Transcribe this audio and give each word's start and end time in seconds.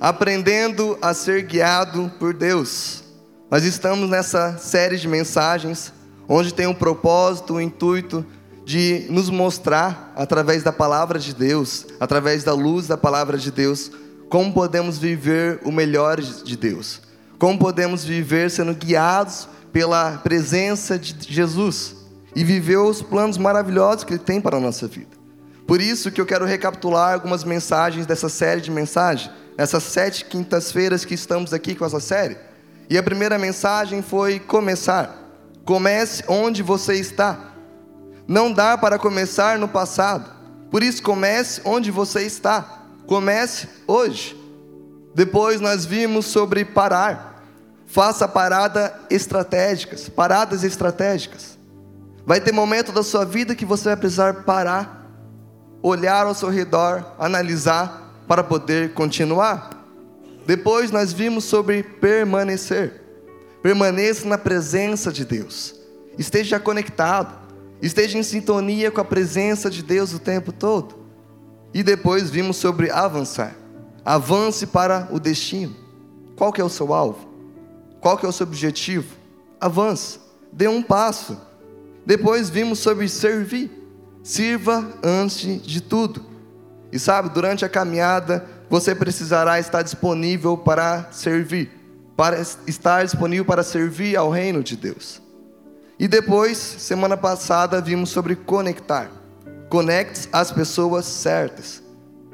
aprendendo 0.00 0.98
a 1.02 1.12
ser 1.12 1.42
guiado 1.42 2.10
por 2.18 2.32
Deus. 2.32 3.04
Nós 3.50 3.64
estamos 3.64 4.08
nessa 4.08 4.56
série 4.56 4.96
de 4.96 5.06
mensagens 5.06 5.92
onde 6.26 6.54
tem 6.54 6.66
um 6.66 6.74
propósito, 6.74 7.54
um 7.54 7.60
intuito 7.60 8.24
de 8.64 9.06
nos 9.10 9.28
mostrar 9.28 10.12
através 10.16 10.62
da 10.62 10.72
palavra 10.72 11.18
de 11.18 11.34
Deus, 11.34 11.86
através 11.98 12.42
da 12.42 12.54
luz 12.54 12.86
da 12.86 12.96
palavra 12.96 13.36
de 13.36 13.50
Deus, 13.50 13.90
como 14.30 14.54
podemos 14.54 14.96
viver 14.96 15.60
o 15.64 15.72
melhor 15.72 16.18
de 16.18 16.56
Deus. 16.56 17.02
Como 17.38 17.58
podemos 17.58 18.02
viver 18.04 18.50
sendo 18.50 18.74
guiados 18.74 19.48
pela 19.72 20.18
presença 20.18 20.98
de 20.98 21.14
Jesus 21.28 21.96
e 22.34 22.42
viver 22.44 22.78
os 22.78 23.02
planos 23.02 23.36
maravilhosos 23.36 24.04
que 24.04 24.14
ele 24.14 24.22
tem 24.22 24.40
para 24.40 24.56
a 24.56 24.60
nossa 24.60 24.86
vida. 24.86 25.18
Por 25.66 25.80
isso 25.80 26.10
que 26.10 26.20
eu 26.20 26.26
quero 26.26 26.44
recapitular 26.44 27.14
algumas 27.14 27.44
mensagens 27.44 28.06
dessa 28.06 28.28
série 28.28 28.60
de 28.60 28.70
mensagens 28.70 29.30
nessas 29.56 29.82
sete 29.82 30.24
quintas-feiras 30.24 31.04
que 31.04 31.14
estamos 31.14 31.52
aqui 31.52 31.74
com 31.74 31.84
essa 31.84 32.00
série. 32.00 32.36
E 32.88 32.98
a 32.98 33.02
primeira 33.02 33.38
mensagem 33.38 34.02
foi 34.02 34.40
começar. 34.40 35.16
Comece 35.64 36.24
onde 36.26 36.62
você 36.62 36.94
está. 36.94 37.52
Não 38.26 38.52
dá 38.52 38.76
para 38.76 38.98
começar 38.98 39.58
no 39.58 39.68
passado. 39.68 40.30
Por 40.70 40.82
isso, 40.82 41.02
comece 41.02 41.60
onde 41.64 41.90
você 41.90 42.22
está. 42.22 42.84
Comece 43.06 43.68
hoje. 43.86 44.36
Depois 45.14 45.60
nós 45.60 45.84
vimos 45.84 46.26
sobre 46.26 46.64
parar. 46.64 47.44
Faça 47.86 48.28
paradas 48.28 48.92
estratégicas, 49.10 50.08
paradas 50.08 50.62
estratégicas. 50.62 51.58
Vai 52.24 52.40
ter 52.40 52.52
momento 52.52 52.92
da 52.92 53.02
sua 53.02 53.24
vida 53.24 53.54
que 53.54 53.64
você 53.64 53.88
vai 53.88 53.96
precisar 53.96 54.44
parar, 54.44 55.10
olhar 55.82 56.26
ao 56.26 56.34
seu 56.34 56.48
redor, 56.48 57.04
analisar 57.18 58.09
para 58.30 58.44
poder 58.44 58.94
continuar. 58.94 59.84
Depois 60.46 60.92
nós 60.92 61.12
vimos 61.12 61.42
sobre 61.42 61.82
permanecer. 61.82 63.02
Permaneça 63.60 64.28
na 64.28 64.38
presença 64.38 65.10
de 65.10 65.24
Deus. 65.24 65.74
Esteja 66.16 66.60
conectado. 66.60 67.36
Esteja 67.82 68.16
em 68.16 68.22
sintonia 68.22 68.88
com 68.88 69.00
a 69.00 69.04
presença 69.04 69.68
de 69.68 69.82
Deus 69.82 70.14
o 70.14 70.20
tempo 70.20 70.52
todo. 70.52 70.94
E 71.74 71.82
depois 71.82 72.30
vimos 72.30 72.56
sobre 72.56 72.88
avançar. 72.88 73.56
Avance 74.04 74.64
para 74.64 75.08
o 75.10 75.18
destino. 75.18 75.74
Qual 76.36 76.52
que 76.52 76.60
é 76.60 76.64
o 76.64 76.68
seu 76.68 76.94
alvo? 76.94 77.28
Qual 78.00 78.16
que 78.16 78.24
é 78.24 78.28
o 78.28 78.32
seu 78.32 78.46
objetivo? 78.46 79.12
Avance. 79.60 80.20
Dê 80.52 80.68
um 80.68 80.84
passo. 80.84 81.36
Depois 82.06 82.48
vimos 82.48 82.78
sobre 82.78 83.08
servir. 83.08 83.72
Sirva 84.22 84.88
antes 85.02 85.60
de 85.60 85.80
tudo. 85.80 86.29
E 86.92 86.98
sabe, 86.98 87.28
durante 87.28 87.64
a 87.64 87.68
caminhada, 87.68 88.44
você 88.68 88.94
precisará 88.94 89.58
estar 89.58 89.82
disponível 89.82 90.56
para 90.56 91.08
servir, 91.12 91.70
para 92.16 92.40
estar 92.66 93.04
disponível 93.04 93.44
para 93.44 93.62
servir 93.62 94.16
ao 94.16 94.30
reino 94.30 94.62
de 94.62 94.76
Deus. 94.76 95.20
E 95.98 96.08
depois, 96.08 96.56
semana 96.56 97.16
passada, 97.16 97.80
vimos 97.80 98.10
sobre 98.10 98.34
conectar. 98.34 99.10
Conecte 99.68 100.28
as 100.32 100.50
pessoas 100.50 101.04
certas. 101.04 101.82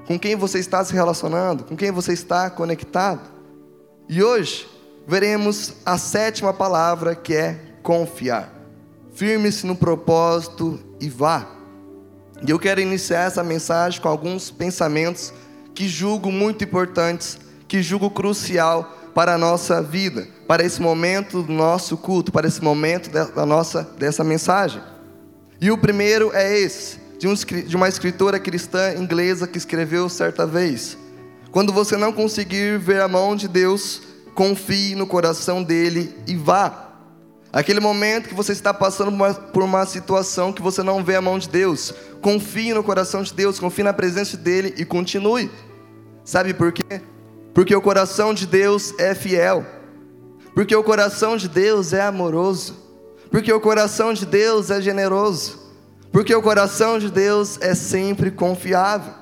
Com 0.06 0.18
quem 0.18 0.36
você 0.36 0.58
está 0.60 0.84
se 0.84 0.92
relacionando, 0.92 1.64
com 1.64 1.76
quem 1.76 1.90
você 1.90 2.12
está 2.12 2.48
conectado. 2.48 3.28
E 4.08 4.22
hoje, 4.22 4.68
veremos 5.06 5.74
a 5.84 5.98
sétima 5.98 6.52
palavra 6.52 7.14
que 7.14 7.34
é 7.34 7.58
confiar. 7.82 8.52
Firme-se 9.14 9.66
no 9.66 9.74
propósito 9.74 10.78
e 11.00 11.08
vá. 11.08 11.55
E 12.44 12.50
eu 12.50 12.58
quero 12.58 12.80
iniciar 12.80 13.24
essa 13.24 13.42
mensagem 13.42 14.00
com 14.00 14.08
alguns 14.08 14.50
pensamentos 14.50 15.32
que 15.74 15.88
julgo 15.88 16.30
muito 16.30 16.64
importantes, 16.64 17.38
que 17.68 17.82
julgo 17.82 18.10
crucial 18.10 18.96
para 19.14 19.34
a 19.34 19.38
nossa 19.38 19.82
vida, 19.82 20.28
para 20.46 20.64
esse 20.64 20.80
momento 20.80 21.42
do 21.42 21.52
nosso 21.52 21.96
culto, 21.96 22.30
para 22.30 22.46
esse 22.46 22.62
momento 22.62 23.10
da 23.10 23.46
nossa 23.46 23.82
dessa 23.98 24.22
mensagem. 24.22 24.82
E 25.60 25.70
o 25.70 25.78
primeiro 25.78 26.30
é 26.34 26.58
esse, 26.58 26.98
de, 27.18 27.26
um, 27.26 27.34
de 27.34 27.74
uma 27.74 27.88
escritora 27.88 28.38
cristã 28.38 28.94
inglesa 28.94 29.46
que 29.46 29.56
escreveu 29.56 30.08
certa 30.08 30.46
vez: 30.46 30.98
Quando 31.50 31.72
você 31.72 31.96
não 31.96 32.12
conseguir 32.12 32.78
ver 32.78 33.00
a 33.00 33.08
mão 33.08 33.34
de 33.34 33.48
Deus, 33.48 34.02
confie 34.34 34.94
no 34.94 35.06
coração 35.06 35.62
dele 35.62 36.14
e 36.26 36.36
vá. 36.36 36.85
Aquele 37.56 37.80
momento 37.80 38.28
que 38.28 38.34
você 38.34 38.52
está 38.52 38.74
passando 38.74 39.10
por 39.50 39.62
uma, 39.62 39.86
situação 39.86 40.52
que 40.52 40.60
você 40.60 40.82
não 40.82 41.02
vê 41.02 41.14
a 41.14 41.22
mão 41.22 41.38
de 41.38 41.48
Deus, 41.48 41.90
confie 42.20 42.74
no 42.74 42.84
coração 42.84 43.22
de 43.22 43.32
Deus, 43.32 43.58
confie 43.58 43.82
na 43.82 43.94
presença 43.94 44.36
dele 44.36 44.74
e 44.76 44.84
continue. 44.84 45.50
Sabe 46.22 46.52
por 46.52 46.70
quê? 46.70 47.00
Porque 47.54 47.74
o 47.74 47.80
coração 47.80 48.34
de 48.34 48.46
Deus 48.46 48.92
é 48.98 49.14
fiel. 49.14 49.64
Porque 50.54 50.76
o 50.76 50.84
coração 50.84 51.34
de 51.34 51.48
Deus 51.48 51.94
é 51.94 52.02
amoroso. 52.02 52.76
Porque 53.30 53.50
o 53.50 53.58
coração 53.58 54.12
de 54.12 54.26
Deus 54.26 54.70
é 54.70 54.78
generoso. 54.82 55.58
Porque 56.12 56.34
o 56.34 56.42
coração 56.42 56.98
de 56.98 57.10
Deus 57.10 57.56
é 57.62 57.74
sempre 57.74 58.30
confiável. 58.30 59.14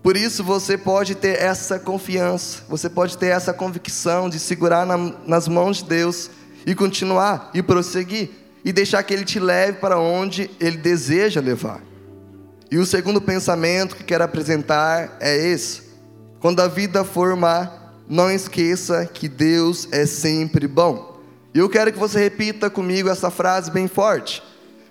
Por 0.00 0.16
isso 0.16 0.44
você 0.44 0.78
pode 0.78 1.16
ter 1.16 1.42
essa 1.42 1.76
confiança, 1.80 2.62
você 2.68 2.88
pode 2.88 3.18
ter 3.18 3.28
essa 3.28 3.52
convicção 3.52 4.30
de 4.30 4.38
segurar 4.38 4.86
na, 4.86 4.96
nas 5.26 5.48
mãos 5.48 5.78
de 5.78 5.86
Deus 5.86 6.30
e 6.66 6.74
continuar 6.74 7.50
e 7.54 7.62
prosseguir 7.62 8.30
e 8.64 8.72
deixar 8.72 9.02
que 9.02 9.12
Ele 9.12 9.24
te 9.24 9.38
leve 9.38 9.78
para 9.78 9.98
onde 9.98 10.50
Ele 10.58 10.78
deseja 10.78 11.40
levar. 11.40 11.82
E 12.70 12.78
o 12.78 12.86
segundo 12.86 13.20
pensamento 13.20 13.94
que 13.94 14.02
quero 14.02 14.24
apresentar 14.24 15.16
é 15.20 15.36
esse: 15.36 15.82
quando 16.40 16.60
a 16.60 16.68
vida 16.68 17.04
for 17.04 17.36
má, 17.36 17.70
não 18.08 18.30
esqueça 18.30 19.06
que 19.06 19.28
Deus 19.28 19.86
é 19.92 20.06
sempre 20.06 20.66
bom. 20.66 21.20
E 21.54 21.58
eu 21.58 21.68
quero 21.68 21.92
que 21.92 21.98
você 21.98 22.18
repita 22.18 22.68
comigo 22.68 23.08
essa 23.08 23.30
frase 23.30 23.70
bem 23.70 23.86
forte. 23.86 24.42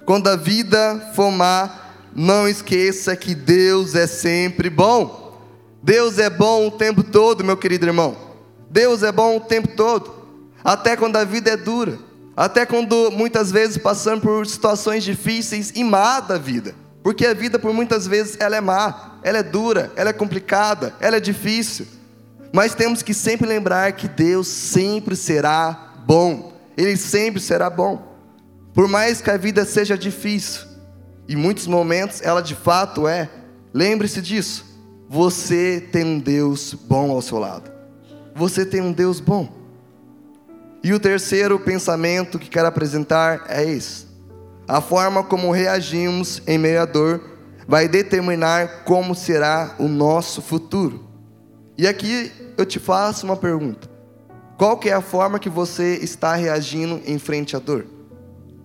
Quando 0.06 0.28
a 0.28 0.36
vida 0.36 1.12
for 1.16 1.32
má, 1.32 1.80
não 2.16 2.48
esqueça 2.48 3.16
que 3.16 3.34
Deus 3.34 3.96
é 3.96 4.08
sempre 4.08 4.70
bom. 4.70 5.42
Deus 5.82 6.20
é 6.20 6.30
bom 6.30 6.68
o 6.68 6.72
tempo 6.72 7.04
todo, 7.04 7.44
meu 7.44 7.58
querido 7.58 7.86
irmão. 7.86 8.16
Deus 8.70 9.04
é 9.04 9.12
bom 9.12 9.36
o 9.36 9.42
tempo 9.42 9.68
todo 9.76 10.23
até 10.64 10.96
quando 10.96 11.18
a 11.18 11.24
vida 11.24 11.52
é 11.52 11.58
dura, 11.58 12.00
até 12.36 12.66
quando 12.66 13.12
muitas 13.12 13.52
vezes 13.52 13.78
passamos 13.78 14.24
por 14.24 14.46
situações 14.48 15.04
difíceis 15.04 15.72
e 15.76 15.84
má 15.84 16.20
da 16.20 16.38
vida, 16.38 16.74
porque 17.04 17.26
a 17.26 17.34
vida 17.34 17.60
por 17.60 17.74
muitas 17.74 18.08
vezes 18.08 18.38
ela 18.40 18.56
é 18.56 18.62
má, 18.62 19.20
ela 19.24 19.40
é 19.40 19.44
dura, 19.44 19.92
ela 19.96 20.10
é 20.10 20.14
complicada, 20.14 20.94
ela 21.00 21.18
é 21.18 21.20
difícil. 21.20 21.86
Mas 22.54 22.76
temos 22.76 23.02
que 23.02 23.16
sempre 23.16 23.48
lembrar 23.48 23.94
que 23.94 24.08
Deus 24.08 24.48
sempre 24.48 25.16
será 25.16 25.96
bom. 26.06 26.54
Ele 26.78 26.96
sempre 26.96 27.42
será 27.42 27.68
bom. 27.68 28.14
Por 28.74 28.88
mais 28.88 29.22
que 29.22 29.32
a 29.32 29.38
vida 29.38 29.66
seja 29.66 29.98
difícil, 29.98 30.62
em 31.28 31.36
muitos 31.36 31.66
momentos 31.66 32.22
ela 32.22 32.42
de 32.42 32.54
fato 32.54 33.08
é, 33.08 33.28
lembre-se 33.74 34.22
disso. 34.22 34.66
Você 35.10 35.82
tem 35.92 36.04
um 36.04 36.20
Deus 36.20 36.74
bom 36.74 37.12
ao 37.12 37.22
seu 37.22 37.40
lado. 37.40 37.72
Você 38.36 38.66
tem 38.66 38.82
um 38.82 38.92
Deus 38.92 39.20
bom. 39.20 39.63
E 40.84 40.92
o 40.92 41.00
terceiro 41.00 41.58
pensamento 41.58 42.38
que 42.38 42.50
quero 42.50 42.68
apresentar 42.68 43.46
é 43.48 43.64
esse: 43.64 44.06
a 44.68 44.82
forma 44.82 45.24
como 45.24 45.50
reagimos 45.50 46.42
em 46.46 46.58
meio 46.58 46.82
à 46.82 46.86
dor 46.86 47.22
vai 47.66 47.88
determinar 47.88 48.84
como 48.84 49.16
será 49.16 49.76
o 49.80 49.88
nosso 49.88 50.42
futuro. 50.42 51.08
E 51.78 51.88
aqui 51.88 52.30
eu 52.58 52.66
te 52.66 52.80
faço 52.80 53.26
uma 53.26 53.38
pergunta: 53.38 53.90
qual 54.58 54.78
que 54.78 54.90
é 54.90 54.94
a 54.94 55.02
forma 55.02 55.40
que 55.40 55.50
você 55.50 55.96
está 56.02 56.36
reagindo 56.36 57.02
em 57.06 57.18
frente 57.18 57.56
à 57.56 57.60
dor? 57.60 57.86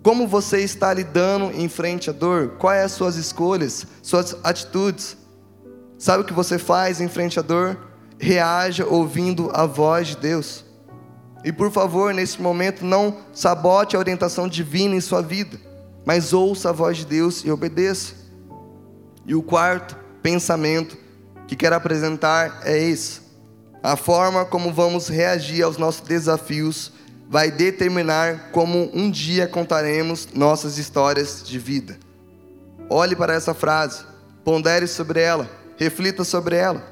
Como 0.02 0.26
você 0.26 0.60
está 0.60 0.92
lidando 0.92 1.52
em 1.54 1.68
frente 1.68 2.10
à 2.10 2.12
dor? 2.12 2.56
Quais 2.58 2.84
as 2.84 2.92
suas 2.92 3.14
escolhas, 3.14 3.86
suas 4.02 4.36
atitudes? 4.42 5.16
Sabe 5.96 6.22
o 6.22 6.26
que 6.26 6.32
você 6.32 6.58
faz 6.58 7.00
em 7.00 7.08
frente 7.08 7.38
à 7.38 7.42
dor? 7.42 7.78
Reaja 8.18 8.84
ouvindo 8.86 9.50
a 9.52 9.66
voz 9.66 10.08
de 10.08 10.16
Deus. 10.16 10.67
E 11.44 11.52
por 11.52 11.70
favor, 11.70 12.12
nesse 12.12 12.40
momento, 12.40 12.84
não 12.84 13.18
sabote 13.32 13.94
a 13.94 13.98
orientação 13.98 14.48
divina 14.48 14.94
em 14.94 15.00
sua 15.00 15.22
vida, 15.22 15.58
mas 16.04 16.32
ouça 16.32 16.70
a 16.70 16.72
voz 16.72 16.98
de 16.98 17.06
Deus 17.06 17.44
e 17.44 17.50
obedeça. 17.50 18.14
E 19.26 19.34
o 19.34 19.42
quarto 19.42 19.96
pensamento 20.22 20.96
que 21.46 21.56
quero 21.56 21.76
apresentar 21.76 22.60
é 22.64 22.76
esse: 22.78 23.20
a 23.82 23.96
forma 23.96 24.44
como 24.44 24.72
vamos 24.72 25.08
reagir 25.08 25.62
aos 25.62 25.76
nossos 25.76 26.00
desafios 26.00 26.92
vai 27.28 27.50
determinar 27.50 28.50
como 28.52 28.90
um 28.94 29.10
dia 29.10 29.46
contaremos 29.46 30.28
nossas 30.34 30.78
histórias 30.78 31.42
de 31.44 31.58
vida. 31.58 31.98
Olhe 32.88 33.14
para 33.14 33.34
essa 33.34 33.52
frase, 33.52 34.02
pondere 34.44 34.86
sobre 34.86 35.20
ela, 35.20 35.48
reflita 35.76 36.24
sobre 36.24 36.56
ela. 36.56 36.82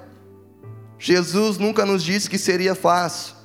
Jesus 0.99 1.59
nunca 1.59 1.87
nos 1.87 2.03
disse 2.03 2.29
que 2.29 2.39
seria 2.39 2.75
fácil. 2.75 3.36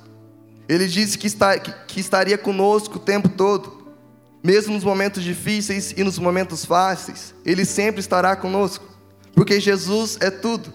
Ele 0.68 0.86
disse 0.86 1.18
que, 1.18 1.26
está, 1.26 1.58
que 1.58 2.00
estaria 2.00 2.38
conosco 2.38 2.96
o 2.96 3.00
tempo 3.00 3.28
todo, 3.28 3.82
mesmo 4.42 4.74
nos 4.74 4.84
momentos 4.84 5.22
difíceis 5.22 5.92
e 5.96 6.02
nos 6.02 6.18
momentos 6.18 6.64
fáceis, 6.64 7.34
Ele 7.44 7.64
sempre 7.64 8.00
estará 8.00 8.34
conosco, 8.36 8.84
porque 9.34 9.60
Jesus 9.60 10.18
é 10.20 10.30
tudo 10.30 10.72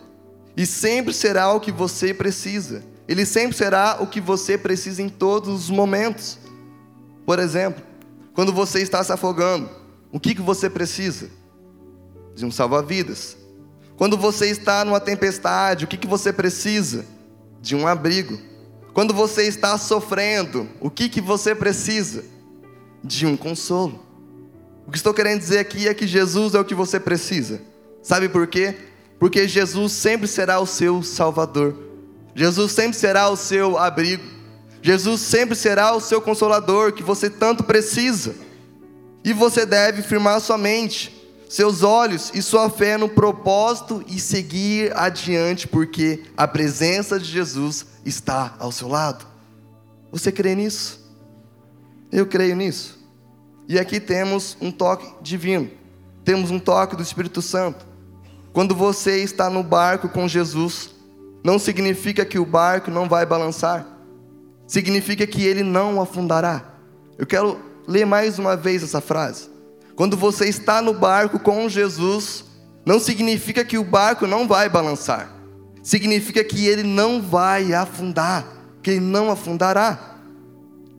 e 0.56 0.66
sempre 0.66 1.14
será 1.14 1.52
o 1.52 1.60
que 1.60 1.72
você 1.72 2.14
precisa. 2.14 2.84
Ele 3.08 3.26
sempre 3.26 3.56
será 3.56 3.98
o 4.02 4.08
que 4.08 4.20
você 4.20 4.58
precisa 4.58 5.02
em 5.02 5.08
todos 5.08 5.50
os 5.50 5.70
momentos. 5.70 6.38
Por 7.26 7.40
exemplo, 7.40 7.84
quando 8.34 8.52
você 8.52 8.82
está 8.82 9.04
se 9.04 9.12
afogando, 9.12 9.70
o 10.12 10.20
que, 10.20 10.34
que 10.34 10.42
você 10.42 10.70
precisa? 10.70 11.30
De 12.36 12.46
um 12.46 12.52
salva-vidas. 12.52 13.38
Quando 13.96 14.18
você 14.18 14.50
está 14.50 14.84
numa 14.84 15.00
tempestade, 15.00 15.86
o 15.86 15.88
que, 15.88 15.98
que 15.98 16.08
você 16.08 16.34
precisa? 16.34 17.06
De 17.62 17.76
um 17.76 17.88
abrigo. 17.88 18.40
Quando 18.98 19.14
você 19.14 19.44
está 19.44 19.78
sofrendo, 19.78 20.68
o 20.82 20.90
que, 20.90 21.08
que 21.08 21.22
você 21.22 21.54
precisa? 21.54 22.26
De 23.04 23.28
um 23.28 23.38
consolo. 23.38 24.04
O 24.88 24.92
que 24.92 24.98
estou 24.98 25.14
querendo 25.14 25.38
dizer 25.38 25.60
aqui 25.60 25.88
é 25.88 25.94
que 25.94 26.08
Jesus 26.08 26.56
é 26.56 26.60
o 26.60 26.66
que 26.66 26.74
você 26.74 27.00
precisa. 27.00 27.62
Sabe 28.02 28.28
por 28.28 28.48
quê? 28.48 28.76
Porque 29.20 29.48
Jesus 29.48 29.92
sempre 29.92 30.28
será 30.28 30.60
o 30.60 30.66
seu 30.66 31.04
Salvador. 31.04 31.78
Jesus 32.34 32.72
sempre 32.72 32.98
será 32.98 33.30
o 33.30 33.36
seu 33.36 33.78
abrigo. 33.78 34.24
Jesus 34.82 35.22
sempre 35.22 35.56
será 35.56 35.94
o 35.96 36.02
seu 36.02 36.20
consolador 36.20 36.92
que 36.92 37.04
você 37.04 37.30
tanto 37.30 37.64
precisa. 37.64 38.34
E 39.24 39.32
você 39.32 39.64
deve 39.64 40.02
firmar 40.02 40.42
sua 40.42 40.58
mente, 40.58 41.17
seus 41.50 41.84
olhos 41.84 42.32
e 42.34 42.42
sua 42.42 42.70
fé 42.70 42.98
no 42.98 43.08
propósito 43.08 44.04
e 44.08 44.20
seguir 44.20 44.96
adiante, 44.98 45.68
porque 45.68 46.24
a 46.36 46.48
presença 46.48 47.20
de 47.20 47.26
Jesus 47.26 47.86
está 48.06 48.56
ao 48.60 48.72
seu 48.72 48.88
lado. 48.88 49.26
Você 50.12 50.32
crê 50.32 50.56
nisso? 50.56 51.00
Eu 52.12 52.26
creio 52.26 52.56
nisso. 52.56 52.98
E 53.68 53.78
aqui 53.78 54.00
temos 54.00 54.58
um 54.62 54.72
toque 54.72 55.08
divino, 55.22 55.70
temos 56.24 56.52
um 56.52 56.60
toque 56.60 56.96
do 56.96 57.04
Espírito 57.04 57.42
Santo. 57.42 57.86
Quando 58.54 58.74
você 58.74 59.22
está 59.22 59.50
no 59.50 59.62
barco 59.62 60.10
com 60.10 60.28
Jesus, 60.28 60.92
não 61.44 61.60
significa 61.60 62.26
que 62.26 62.40
o 62.40 62.46
barco 62.46 62.90
não 62.90 63.08
vai 63.08 63.26
balançar, 63.26 63.86
significa 64.66 65.28
que 65.28 65.44
ele 65.44 65.64
não 65.64 66.02
afundará. 66.02 66.74
Eu 67.18 67.26
quero 67.26 67.60
ler 67.88 68.06
mais 68.06 68.40
uma 68.40 68.56
vez 68.56 68.84
essa 68.84 69.02
frase. 69.02 69.50
Quando 69.98 70.16
você 70.16 70.48
está 70.48 70.80
no 70.80 70.94
barco 70.94 71.40
com 71.40 71.68
Jesus, 71.68 72.46
não 72.86 73.00
significa 73.00 73.66
que 73.66 73.80
o 73.80 73.84
barco 73.84 74.28
não 74.28 74.48
vai 74.48 74.70
balançar, 74.70 75.34
significa 75.82 76.44
que 76.44 76.68
ele 76.68 76.84
não 76.84 77.20
vai 77.20 77.74
afundar, 77.74 78.46
que 78.84 78.92
ele 78.92 79.00
não 79.00 79.32
afundará. 79.32 80.20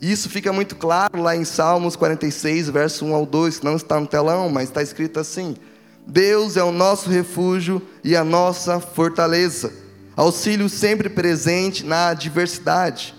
Isso 0.03 0.29
fica 0.29 0.53
muito 0.53 0.75
claro 0.75 1.23
lá 1.23 1.37
em 1.37 1.45
Salmos 1.45 1.95
46, 1.95 2.71
verso 2.71 3.05
1 3.05 3.15
ao 3.15 3.25
2, 3.25 3.61
que 3.61 3.65
não 3.65 3.77
está 3.77 4.01
no 4.01 4.07
telão, 4.09 4.49
mas 4.49 4.65
está 4.65 4.83
escrito 4.83 5.21
assim: 5.21 5.55
Deus 6.05 6.57
é 6.57 6.65
o 6.65 6.73
nosso 6.73 7.09
refúgio 7.09 7.81
e 8.03 8.17
a 8.17 8.25
nossa 8.25 8.81
fortaleza, 8.81 9.73
auxílio 10.17 10.69
sempre 10.69 11.09
presente 11.09 11.87
na 11.87 12.09
adversidade. 12.09 13.15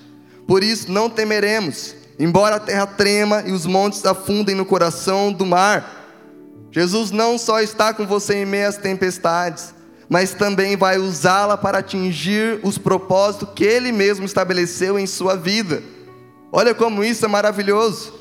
Por 0.45 0.61
isso 0.61 0.91
não 0.91 1.09
temeremos, 1.09 1.95
embora 2.19 2.57
a 2.57 2.59
terra 2.59 2.85
trema 2.85 3.43
e 3.45 3.51
os 3.53 3.65
montes 3.65 4.05
afundem 4.05 4.53
no 4.53 4.65
coração 4.65 5.31
do 5.31 5.45
mar. 5.45 5.95
Jesus 6.69 7.09
não 7.09 7.37
só 7.37 7.61
está 7.61 7.93
com 7.93 8.05
você 8.05 8.41
em 8.41 8.45
meio 8.45 8.67
às 8.67 8.77
tempestades, 8.77 9.73
mas 10.09 10.33
também 10.33 10.75
vai 10.75 10.97
usá-la 10.97 11.57
para 11.57 11.77
atingir 11.79 12.59
os 12.61 12.77
propósitos 12.77 13.49
que 13.55 13.63
Ele 13.63 13.91
mesmo 13.91 14.25
estabeleceu 14.25 14.99
em 14.99 15.07
sua 15.07 15.35
vida. 15.35 15.81
Olha 16.51 16.75
como 16.75 17.03
isso 17.03 17.23
é 17.23 17.27
maravilhoso. 17.27 18.19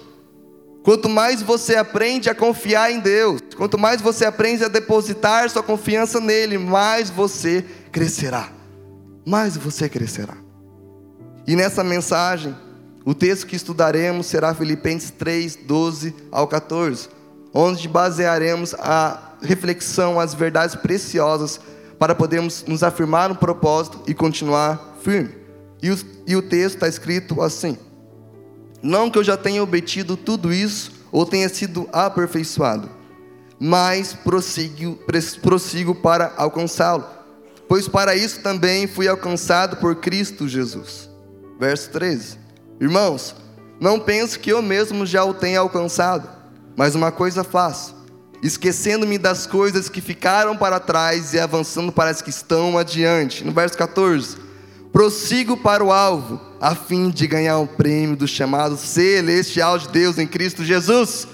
Quanto 0.84 1.08
mais 1.08 1.42
você 1.42 1.76
aprende 1.76 2.30
a 2.30 2.34
confiar 2.34 2.92
em 2.92 3.00
Deus, 3.00 3.42
quanto 3.56 3.76
mais 3.76 4.00
você 4.00 4.24
aprende 4.24 4.64
a 4.64 4.68
depositar 4.68 5.50
sua 5.50 5.62
confiança 5.62 6.20
nele, 6.20 6.56
mais 6.56 7.10
você 7.10 7.64
crescerá. 7.90 8.48
Mais 9.26 9.56
você 9.56 9.88
crescerá. 9.88 10.36
E 11.46 11.56
nessa 11.56 11.82
mensagem, 11.82 12.54
o 13.08 13.14
texto 13.14 13.46
que 13.46 13.56
estudaremos 13.56 14.26
será 14.26 14.54
Filipenses 14.54 15.10
3, 15.10 15.56
12 15.64 16.14
ao 16.30 16.46
14, 16.46 17.08
onde 17.54 17.88
basearemos 17.88 18.74
a 18.74 19.32
reflexão, 19.40 20.20
as 20.20 20.34
verdades 20.34 20.76
preciosas 20.76 21.58
para 21.98 22.14
podermos 22.14 22.66
nos 22.68 22.82
afirmar 22.82 23.30
no 23.30 23.34
propósito 23.34 24.02
e 24.06 24.12
continuar 24.12 24.98
firme. 25.00 25.34
E 25.82 25.90
o, 25.90 25.98
e 26.26 26.36
o 26.36 26.42
texto 26.42 26.74
está 26.74 26.86
escrito 26.86 27.40
assim. 27.40 27.78
Não 28.82 29.10
que 29.10 29.18
eu 29.18 29.24
já 29.24 29.38
tenha 29.38 29.62
obtido 29.62 30.14
tudo 30.14 30.52
isso 30.52 30.92
ou 31.10 31.24
tenha 31.24 31.48
sido 31.48 31.88
aperfeiçoado, 31.90 32.90
mas 33.58 34.12
prossigo, 34.12 34.98
prossigo 35.40 35.94
para 35.94 36.34
alcançá-lo, 36.36 37.06
pois 37.66 37.88
para 37.88 38.14
isso 38.14 38.42
também 38.42 38.86
fui 38.86 39.08
alcançado 39.08 39.78
por 39.78 39.96
Cristo 39.96 40.46
Jesus. 40.46 41.08
Verso 41.58 41.88
13: 41.88 42.47
Irmãos, 42.80 43.34
não 43.80 43.98
penso 43.98 44.38
que 44.40 44.52
eu 44.52 44.62
mesmo 44.62 45.04
já 45.06 45.24
o 45.24 45.34
tenha 45.34 45.60
alcançado, 45.60 46.28
mas 46.76 46.94
uma 46.94 47.10
coisa 47.10 47.44
faço, 47.44 47.94
esquecendo-me 48.42 49.18
das 49.18 49.46
coisas 49.46 49.88
que 49.88 50.00
ficaram 50.00 50.56
para 50.56 50.80
trás 50.80 51.34
e 51.34 51.40
avançando 51.40 51.92
para 51.92 52.10
as 52.10 52.22
que 52.22 52.30
estão 52.30 52.78
adiante. 52.78 53.44
No 53.44 53.52
verso 53.52 53.76
14 53.76 54.48
prossigo 54.92 55.56
para 55.56 55.84
o 55.84 55.92
alvo, 55.92 56.40
a 56.60 56.74
fim 56.74 57.10
de 57.10 57.26
ganhar 57.26 57.58
o 57.58 57.66
prêmio 57.66 58.16
do 58.16 58.26
chamado 58.26 58.76
celestial 58.76 59.78
de 59.78 59.88
Deus 59.88 60.18
em 60.18 60.26
Cristo 60.26 60.64
Jesus. 60.64 61.28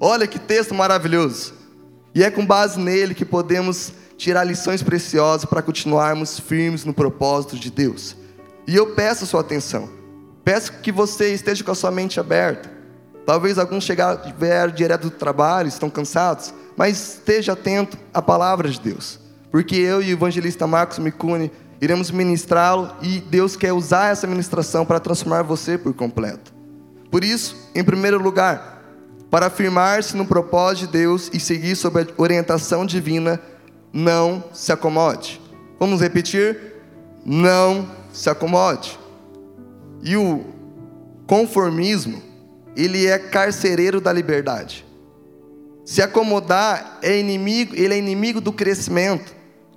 Olha 0.00 0.26
que 0.26 0.38
texto 0.38 0.74
maravilhoso. 0.74 1.52
E 2.14 2.22
é 2.22 2.30
com 2.30 2.44
base 2.44 2.78
nele 2.78 3.14
que 3.14 3.24
podemos 3.24 3.92
tirar 4.16 4.44
lições 4.44 4.82
preciosas 4.82 5.44
para 5.44 5.62
continuarmos 5.62 6.38
firmes 6.38 6.84
no 6.84 6.94
propósito 6.94 7.56
de 7.56 7.70
Deus. 7.70 8.16
E 8.66 8.76
eu 8.76 8.94
peço 8.94 9.24
a 9.24 9.26
sua 9.26 9.40
atenção. 9.40 9.88
Peço 10.44 10.72
que 10.82 10.90
você 10.90 11.32
esteja 11.32 11.62
com 11.62 11.70
a 11.70 11.74
sua 11.74 11.90
mente 11.90 12.18
aberta. 12.18 12.70
Talvez 13.24 13.58
alguns 13.58 13.84
chegaram 13.84 14.20
direto 14.74 15.02
do 15.02 15.10
trabalho, 15.10 15.68
estão 15.68 15.88
cansados, 15.88 16.52
mas 16.76 17.14
esteja 17.14 17.52
atento 17.52 17.96
à 18.12 18.20
palavra 18.20 18.68
de 18.68 18.80
Deus. 18.80 19.20
Porque 19.50 19.76
eu 19.76 20.02
e 20.02 20.10
o 20.10 20.16
evangelista 20.16 20.66
Marcos 20.66 20.98
Micune 20.98 21.52
iremos 21.80 22.10
ministrá-lo 22.10 22.90
e 23.02 23.20
Deus 23.20 23.54
quer 23.54 23.72
usar 23.72 24.08
essa 24.12 24.26
ministração 24.26 24.84
para 24.84 24.98
transformar 24.98 25.42
você 25.42 25.78
por 25.78 25.92
completo. 25.94 26.52
Por 27.10 27.22
isso, 27.22 27.56
em 27.74 27.84
primeiro 27.84 28.20
lugar, 28.20 28.82
para 29.30 29.46
afirmar-se 29.46 30.16
no 30.16 30.26
propósito 30.26 30.86
de 30.86 30.92
Deus 30.98 31.30
e 31.32 31.38
seguir 31.38 31.76
sob 31.76 32.00
a 32.00 32.06
orientação 32.16 32.84
divina, 32.84 33.40
não 33.92 34.42
se 34.52 34.72
acomode. 34.72 35.40
Vamos 35.78 36.00
repetir? 36.00 36.74
Não 37.24 37.88
se 38.12 38.28
acomode. 38.30 38.98
E 40.02 40.16
o 40.16 40.44
conformismo, 41.26 42.22
ele 42.76 43.06
é 43.06 43.18
carcereiro 43.18 44.00
da 44.00 44.12
liberdade. 44.12 44.84
Se 45.84 46.00
acomodar 46.00 46.98
é 47.02 47.18
inimigo, 47.18 47.74
ele 47.74 47.94
é 47.94 47.98
inimigo 47.98 48.40
do 48.40 48.52
crescimento. 48.52 49.34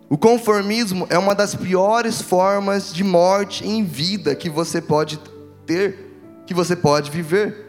O 0.10 0.17
conformismo 0.17 1.08
é 1.10 1.17
uma 1.17 1.34
das 1.34 1.55
piores 1.55 2.22
formas 2.22 2.94
de 2.94 3.03
morte 3.03 3.67
em 3.67 3.84
vida 3.84 4.36
que 4.36 4.50
você 4.50 4.79
pode 4.79 5.20
ter, 5.65 6.44
que 6.46 6.53
você 6.53 6.75
pode 6.75 7.10
viver. 7.10 7.65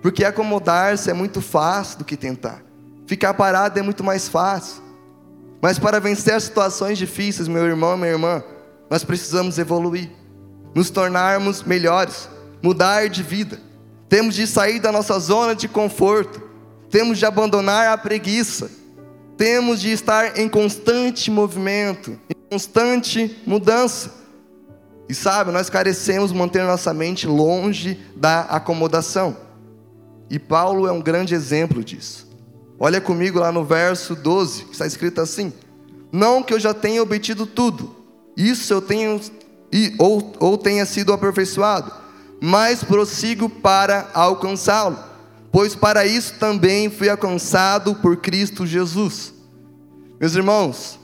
Porque 0.00 0.24
acomodar-se 0.24 1.10
é 1.10 1.14
muito 1.14 1.40
fácil 1.40 1.98
do 1.98 2.04
que 2.04 2.16
tentar. 2.16 2.62
Ficar 3.06 3.34
parado 3.34 3.78
é 3.78 3.82
muito 3.82 4.02
mais 4.02 4.28
fácil. 4.28 4.82
Mas 5.60 5.78
para 5.78 6.00
vencer 6.00 6.34
as 6.34 6.44
situações 6.44 6.98
difíceis, 6.98 7.48
meu 7.48 7.64
irmão, 7.64 7.96
minha 7.96 8.10
irmã, 8.10 8.42
nós 8.90 9.04
precisamos 9.04 9.58
evoluir, 9.58 10.10
nos 10.74 10.90
tornarmos 10.90 11.62
melhores, 11.62 12.28
mudar 12.62 13.08
de 13.08 13.22
vida. 13.22 13.60
Temos 14.08 14.34
de 14.34 14.46
sair 14.46 14.80
da 14.80 14.90
nossa 14.90 15.18
zona 15.18 15.54
de 15.54 15.68
conforto. 15.68 16.42
Temos 16.90 17.18
de 17.18 17.26
abandonar 17.26 17.88
a 17.88 17.98
preguiça 17.98 18.70
temos 19.36 19.80
de 19.80 19.90
estar 19.90 20.38
em 20.38 20.48
constante 20.48 21.30
movimento, 21.30 22.18
em 22.28 22.50
constante 22.50 23.36
mudança. 23.46 24.12
E 25.08 25.14
sabe, 25.14 25.50
nós 25.50 25.68
carecemos 25.68 26.32
manter 26.32 26.62
nossa 26.64 26.94
mente 26.94 27.26
longe 27.26 28.00
da 28.16 28.42
acomodação. 28.42 29.36
E 30.30 30.38
Paulo 30.38 30.86
é 30.86 30.92
um 30.92 31.00
grande 31.00 31.34
exemplo 31.34 31.84
disso. 31.84 32.28
Olha 32.78 33.00
comigo 33.00 33.38
lá 33.38 33.52
no 33.52 33.64
verso 33.64 34.14
12, 34.14 34.64
que 34.66 34.72
está 34.72 34.86
escrito 34.86 35.20
assim: 35.20 35.52
Não 36.10 36.42
que 36.42 36.54
eu 36.54 36.60
já 36.60 36.72
tenha 36.72 37.02
obtido 37.02 37.46
tudo, 37.46 37.94
isso 38.36 38.72
eu 38.72 38.80
tenho, 38.80 39.20
ou, 39.98 40.32
ou 40.38 40.58
tenha 40.58 40.86
sido 40.86 41.12
aperfeiçoado, 41.12 41.92
mas 42.40 42.84
prossigo 42.84 43.48
para 43.48 44.08
alcançá-lo 44.14 45.14
pois 45.54 45.76
para 45.76 46.04
isso 46.04 46.34
também 46.34 46.90
fui 46.90 47.08
alcançado 47.08 47.94
por 47.94 48.16
Cristo 48.16 48.66
Jesus. 48.66 49.32
Meus 50.18 50.34
irmãos, 50.34 50.98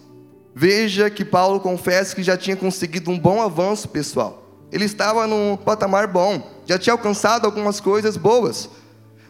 veja 0.53 1.09
que 1.09 1.25
Paulo 1.25 1.61
confessa 1.61 2.17
que 2.17 2.23
já 2.25 2.37
tinha 2.37 2.57
conseguido 2.57 3.13
um 3.13 3.19
bom 3.19 3.41
avanço 3.41 3.89
pessoal. 3.89 4.43
Ele 4.73 4.87
estava 4.87 5.25
num 5.29 5.57
patamar 5.57 6.09
bom, 6.09 6.43
já 6.67 6.77
tinha 6.77 6.93
alcançado 6.93 7.45
algumas 7.45 7.79
coisas 7.79 8.17
boas, 8.17 8.69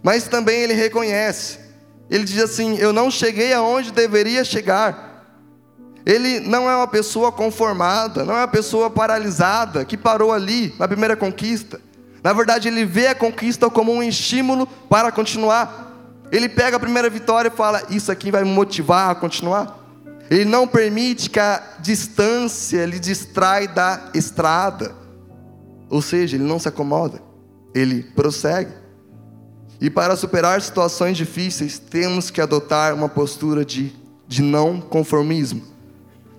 mas 0.03 0.27
também 0.27 0.63
ele 0.63 0.73
reconhece. 0.73 1.59
Ele 2.09 2.25
diz 2.25 2.43
assim: 2.43 2.79
Eu 2.79 2.91
não 2.91 3.11
cheguei 3.11 3.53
aonde 3.53 3.93
deveria 3.93 4.43
chegar. 4.43 5.10
Ele 6.05 6.41
não 6.41 6.71
é 6.71 6.77
uma 6.77 6.87
pessoa 6.87 7.31
conformada, 7.31 8.25
não 8.25 8.35
é 8.35 8.39
uma 8.39 8.49
pessoa 8.49 8.91
paralisada 8.91 9.85
que 9.85 9.97
parou 9.97 10.33
ali 10.33 10.75
na 10.79 10.89
primeira 10.89 11.17
conquista. 11.17 11.81
Na 12.23 12.33
verdade, 12.33 12.69
ele 12.69 12.85
vê 12.85 13.09
a 13.09 13.15
conquista 13.15 13.69
como 13.71 13.93
um 13.93 14.03
estímulo 14.03 14.67
para 14.67 15.11
continuar. 15.13 15.89
Ele 16.31 16.49
pega 16.49 16.77
a 16.77 16.81
primeira 16.81 17.11
vitória 17.11 17.49
e 17.49 17.57
fala: 17.57 17.83
Isso 17.91 18.11
aqui 18.11 18.31
vai 18.31 18.45
me 18.45 18.51
motivar 18.51 19.11
a 19.11 19.15
continuar. 19.15 19.79
Ele 20.31 20.45
não 20.45 20.67
permite 20.67 21.29
que 21.29 21.41
a 21.41 21.61
distância 21.81 22.87
lhe 22.87 22.99
distrai 22.99 23.67
da 23.67 24.11
estrada. 24.15 24.95
Ou 25.89 26.01
seja, 26.01 26.37
ele 26.37 26.45
não 26.45 26.59
se 26.59 26.69
acomoda, 26.69 27.21
ele 27.75 28.05
prossegue. 28.15 28.73
E 29.81 29.91
para 29.91 30.15
superar 30.15 30.61
situações 30.61 31.17
difíceis, 31.17 31.79
temos 31.79 32.31
que 32.31 32.41
adotar 32.41 32.95
uma 32.95 33.09
postura 33.09 33.65
de, 33.65 33.93
de 34.29 34.41
não 34.41 34.81
conformismo. 34.81 35.63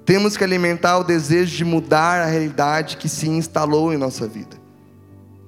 Temos 0.06 0.36
que 0.36 0.44
alimentar 0.44 0.98
o 0.98 1.04
desejo 1.04 1.56
de 1.56 1.64
mudar 1.64 2.22
a 2.22 2.26
realidade 2.26 2.98
que 2.98 3.08
se 3.08 3.30
instalou 3.30 3.94
em 3.94 3.98
nossa 3.98 4.28
vida. 4.28 4.58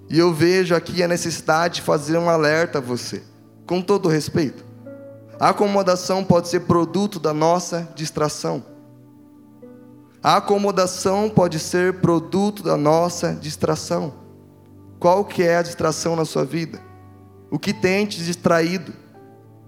E 0.09 0.19
eu 0.19 0.33
vejo 0.33 0.75
aqui 0.75 1.01
a 1.01 1.07
necessidade 1.07 1.75
de 1.75 1.81
fazer 1.81 2.17
um 2.17 2.29
alerta 2.29 2.77
a 2.77 2.81
você, 2.81 3.23
com 3.65 3.81
todo 3.81 4.09
respeito. 4.09 4.63
A 5.39 5.49
acomodação 5.49 6.23
pode 6.23 6.49
ser 6.49 6.61
produto 6.61 7.19
da 7.19 7.33
nossa 7.33 7.89
distração. 7.95 8.63
A 10.21 10.37
acomodação 10.37 11.29
pode 11.29 11.59
ser 11.59 11.99
produto 11.99 12.63
da 12.63 12.77
nossa 12.77 13.33
distração. 13.33 14.13
Qual 14.99 15.25
que 15.25 15.43
é 15.43 15.57
a 15.57 15.63
distração 15.63 16.15
na 16.15 16.23
sua 16.23 16.45
vida? 16.45 16.79
O 17.51 17.59
que 17.59 17.73
tem 17.73 18.05
te 18.05 18.23
distraído? 18.23 18.93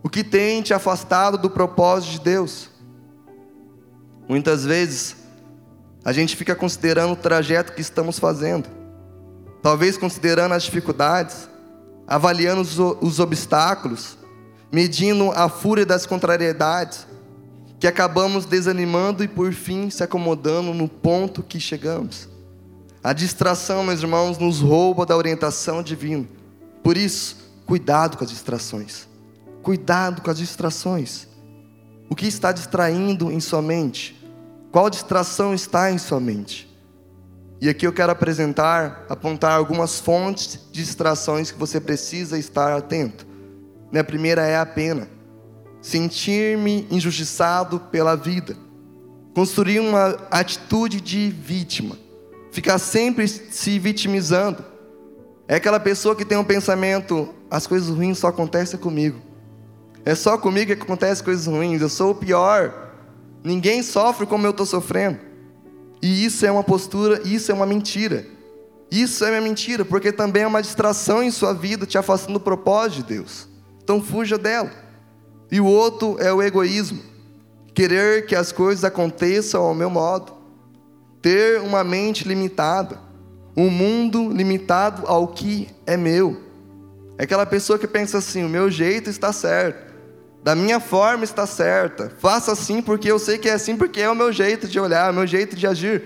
O 0.01 0.09
que 0.09 0.23
tem 0.23 0.61
te 0.61 0.73
afastado 0.73 1.37
do 1.37 1.49
propósito 1.49 2.11
de 2.13 2.19
Deus? 2.21 2.69
Muitas 4.27 4.65
vezes 4.65 5.15
a 6.03 6.11
gente 6.11 6.35
fica 6.35 6.55
considerando 6.55 7.13
o 7.13 7.15
trajeto 7.15 7.73
que 7.73 7.81
estamos 7.81 8.19
fazendo. 8.19 8.69
Talvez 9.61 9.97
considerando 9.97 10.53
as 10.53 10.63
dificuldades, 10.63 11.49
avaliando 12.07 12.61
os, 12.61 12.77
os 12.77 13.19
obstáculos, 13.19 14.17
medindo 14.71 15.31
a 15.31 15.49
fúria 15.49 15.85
das 15.85 16.05
contrariedades, 16.05 17.07
que 17.79 17.87
acabamos 17.87 18.45
desanimando 18.45 19.23
e 19.23 19.27
por 19.27 19.53
fim 19.53 19.89
se 19.89 20.03
acomodando 20.03 20.73
no 20.73 20.87
ponto 20.87 21.43
que 21.43 21.59
chegamos. 21.59 22.29
A 23.03 23.13
distração, 23.13 23.83
meus 23.83 24.01
irmãos, 24.01 24.37
nos 24.37 24.59
rouba 24.59 25.05
da 25.05 25.15
orientação 25.15 25.83
divina. 25.83 26.27
Por 26.83 26.97
isso, 26.97 27.37
cuidado 27.65 28.17
com 28.17 28.23
as 28.23 28.29
distrações. 28.29 29.07
Cuidado 29.61 30.21
com 30.21 30.31
as 30.31 30.37
distrações. 30.37 31.27
O 32.09 32.15
que 32.15 32.27
está 32.27 32.51
distraindo 32.51 33.31
em 33.31 33.39
sua 33.39 33.61
mente? 33.61 34.15
Qual 34.71 34.89
distração 34.89 35.53
está 35.53 35.91
em 35.91 35.97
sua 35.97 36.19
mente? 36.19 36.69
E 37.61 37.69
aqui 37.69 37.87
eu 37.87 37.93
quero 37.93 38.11
apresentar, 38.11 39.05
apontar 39.09 39.53
algumas 39.53 39.99
fontes 39.99 40.59
de 40.71 40.83
distrações 40.83 41.51
que 41.51 41.57
você 41.57 41.79
precisa 41.79 42.37
estar 42.37 42.73
atento. 42.73 43.25
A 43.97 44.03
primeira 44.03 44.45
é 44.45 44.57
a 44.57 44.65
pena. 44.65 45.07
Sentir-me 45.81 46.85
injustiçado 46.91 47.79
pela 47.79 48.15
vida. 48.15 48.55
Construir 49.33 49.79
uma 49.79 50.17
atitude 50.29 50.99
de 50.99 51.29
vítima. 51.29 51.97
Ficar 52.51 52.77
sempre 52.77 53.27
se 53.27 53.79
vitimizando. 53.79 54.63
É 55.47 55.55
aquela 55.55 55.79
pessoa 55.79 56.15
que 56.15 56.25
tem 56.25 56.37
um 56.37 56.43
pensamento: 56.43 57.33
as 57.49 57.65
coisas 57.65 57.89
ruins 57.89 58.17
só 58.17 58.27
acontecem 58.27 58.79
comigo. 58.79 59.19
É 60.05 60.13
só 60.13 60.37
comigo 60.37 60.67
que 60.67 60.83
acontecem 60.83 61.25
coisas 61.25 61.47
ruins. 61.47 61.81
Eu 61.81 61.89
sou 61.89 62.11
o 62.11 62.15
pior. 62.15 62.93
Ninguém 63.43 63.81
sofre 63.81 64.27
como 64.27 64.45
eu 64.45 64.51
estou 64.51 64.65
sofrendo. 64.65 65.19
E 66.01 66.23
isso 66.23 66.45
é 66.45 66.51
uma 66.51 66.63
postura, 66.63 67.21
isso 67.25 67.51
é 67.51 67.55
uma 67.55 67.65
mentira. 67.65 68.27
Isso 68.91 69.25
é 69.25 69.31
uma 69.31 69.41
mentira, 69.41 69.83
porque 69.83 70.11
também 70.11 70.43
é 70.43 70.47
uma 70.47 70.61
distração 70.61 71.23
em 71.23 71.31
sua 71.31 71.53
vida, 71.53 71.87
te 71.87 71.97
afastando 71.97 72.33
do 72.33 72.39
propósito 72.39 73.01
de 73.01 73.15
Deus. 73.15 73.47
Então 73.83 73.99
fuja 73.99 74.37
dela. 74.37 74.71
E 75.51 75.59
o 75.59 75.65
outro 75.65 76.17
é 76.19 76.31
o 76.31 76.41
egoísmo. 76.41 77.01
Querer 77.73 78.27
que 78.27 78.35
as 78.35 78.51
coisas 78.51 78.83
aconteçam 78.83 79.63
ao 79.63 79.73
meu 79.73 79.89
modo. 79.89 80.33
Ter 81.21 81.61
uma 81.61 81.83
mente 81.83 82.27
limitada. 82.27 82.99
Um 83.57 83.69
mundo 83.69 84.29
limitado 84.29 85.07
ao 85.07 85.27
que 85.29 85.67
é 85.85 85.97
meu. 85.97 86.41
É 87.17 87.23
aquela 87.23 87.45
pessoa 87.45 87.79
que 87.79 87.87
pensa 87.87 88.19
assim: 88.19 88.43
o 88.43 88.49
meu 88.49 88.69
jeito 88.69 89.09
está 89.09 89.33
certo. 89.33 89.84
Da 90.45 90.53
minha 90.53 90.79
forma 90.79 91.23
está 91.23 91.47
certa. 91.47 92.11
Faça 92.19 92.51
assim 92.51 92.79
porque 92.79 93.11
eu 93.11 93.17
sei 93.17 93.39
que 93.39 93.49
é 93.49 93.53
assim, 93.53 93.75
porque 93.75 93.99
é 93.99 94.07
o 94.07 94.13
meu 94.13 94.31
jeito 94.31 94.67
de 94.67 94.79
olhar, 94.79 95.07
é 95.07 95.09
o 95.09 95.13
meu 95.13 95.25
jeito 95.25 95.55
de 95.55 95.65
agir. 95.65 96.03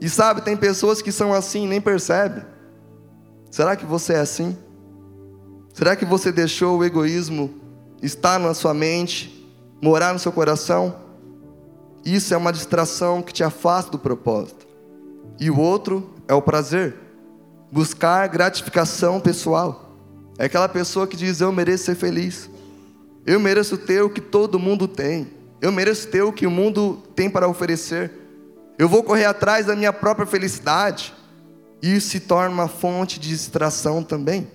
E 0.00 0.08
sabe, 0.08 0.40
tem 0.40 0.56
pessoas 0.56 1.02
que 1.02 1.12
são 1.12 1.34
assim 1.34 1.64
e 1.64 1.66
nem 1.66 1.78
percebem. 1.78 2.42
Será 3.50 3.76
que 3.76 3.84
você 3.84 4.14
é 4.14 4.20
assim? 4.20 4.56
Será 5.74 5.94
que 5.94 6.06
você 6.06 6.32
deixou 6.32 6.78
o 6.78 6.84
egoísmo 6.84 7.60
estar 8.00 8.40
na 8.40 8.54
sua 8.54 8.72
mente, 8.72 9.46
morar 9.82 10.14
no 10.14 10.18
seu 10.18 10.32
coração? 10.32 10.96
Isso 12.06 12.32
é 12.32 12.38
uma 12.38 12.54
distração 12.54 13.20
que 13.20 13.34
te 13.34 13.44
afasta 13.44 13.90
do 13.90 13.98
propósito. 13.98 14.66
E 15.38 15.50
o 15.50 15.60
outro 15.60 16.14
é 16.26 16.32
o 16.32 16.40
prazer, 16.40 16.94
buscar 17.70 18.26
gratificação 18.28 19.20
pessoal. 19.20 19.94
É 20.38 20.46
aquela 20.46 20.70
pessoa 20.70 21.06
que 21.06 21.18
diz: 21.18 21.42
Eu 21.42 21.52
mereço 21.52 21.84
ser 21.84 21.96
feliz, 21.96 22.48
eu 23.26 23.40
mereço 23.40 23.76
ter 23.76 24.02
o 24.02 24.08
que 24.08 24.20
todo 24.20 24.58
mundo 24.58 24.86
tem, 24.86 25.26
eu 25.60 25.72
mereço 25.72 26.06
ter 26.08 26.22
o 26.22 26.32
que 26.32 26.46
o 26.46 26.50
mundo 26.50 27.02
tem 27.14 27.28
para 27.28 27.48
oferecer, 27.48 28.12
eu 28.78 28.88
vou 28.88 29.02
correr 29.02 29.24
atrás 29.24 29.66
da 29.66 29.74
minha 29.74 29.92
própria 29.92 30.26
felicidade. 30.26 31.14
Isso 31.82 32.10
se 32.10 32.20
torna 32.20 32.50
uma 32.50 32.68
fonte 32.68 33.18
de 33.18 33.30
distração 33.30 34.02
também. 34.02 34.48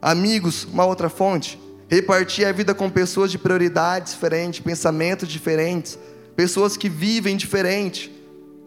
Amigos, 0.00 0.64
uma 0.64 0.84
outra 0.84 1.08
fonte. 1.08 1.60
Repartir 1.88 2.46
a 2.46 2.52
vida 2.52 2.72
com 2.72 2.88
pessoas 2.88 3.30
de 3.30 3.38
prioridades 3.38 4.12
diferentes, 4.12 4.60
pensamentos 4.60 5.28
diferentes, 5.28 5.98
pessoas 6.36 6.76
que 6.76 6.88
vivem 6.88 7.36
diferente. 7.36 8.12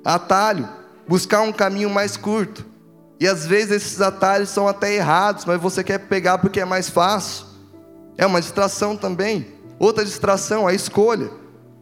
Atalho, 0.04 0.68
buscar 1.08 1.42
um 1.42 1.54
caminho 1.54 1.90
mais 1.90 2.18
curto. 2.18 2.66
E 3.20 3.28
às 3.28 3.46
vezes 3.48 3.72
esses 3.72 4.02
atalhos 4.02 4.50
são 4.50 4.68
até 4.68 4.94
errados, 4.94 5.46
mas 5.46 5.60
você 5.60 5.84
quer 5.84 6.00
pegar 6.00 6.38
porque 6.38 6.60
é 6.60 6.66
mais 6.66 6.90
fácil. 6.90 7.47
É 8.18 8.26
uma 8.26 8.42
distração 8.42 8.98
também. 8.98 9.48
Outra 9.78 10.04
distração, 10.04 10.68
a 10.68 10.74
escolha. 10.74 11.30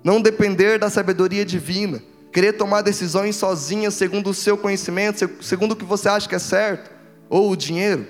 Não 0.04 0.22
depender 0.22 0.78
da 0.78 0.90
sabedoria 0.90 1.46
divina. 1.46 2.02
Querer 2.32 2.54
tomar 2.54 2.82
decisões 2.82 3.38
sozinha 3.38 3.90
segundo 3.90 4.30
o 4.30 4.34
seu 4.34 4.58
conhecimento, 4.58 5.30
segundo 5.42 5.72
o 5.72 5.76
que 5.76 5.86
você 5.86 6.10
acha 6.10 6.28
que 6.28 6.36
é 6.36 6.40
certo. 6.40 6.92
Ou 7.30 7.52
o 7.52 7.56
dinheiro. 7.56 8.06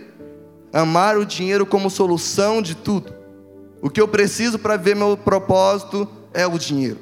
Amar 0.73 1.17
o 1.17 1.25
dinheiro 1.25 1.65
como 1.65 1.89
solução 1.89 2.61
de 2.61 2.75
tudo. 2.75 3.13
O 3.81 3.89
que 3.89 4.01
eu 4.01 4.07
preciso 4.07 4.57
para 4.57 4.77
ver 4.77 4.95
meu 4.95 5.15
propósito 5.15 6.07
é 6.33 6.47
o 6.47 6.57
dinheiro. 6.57 6.97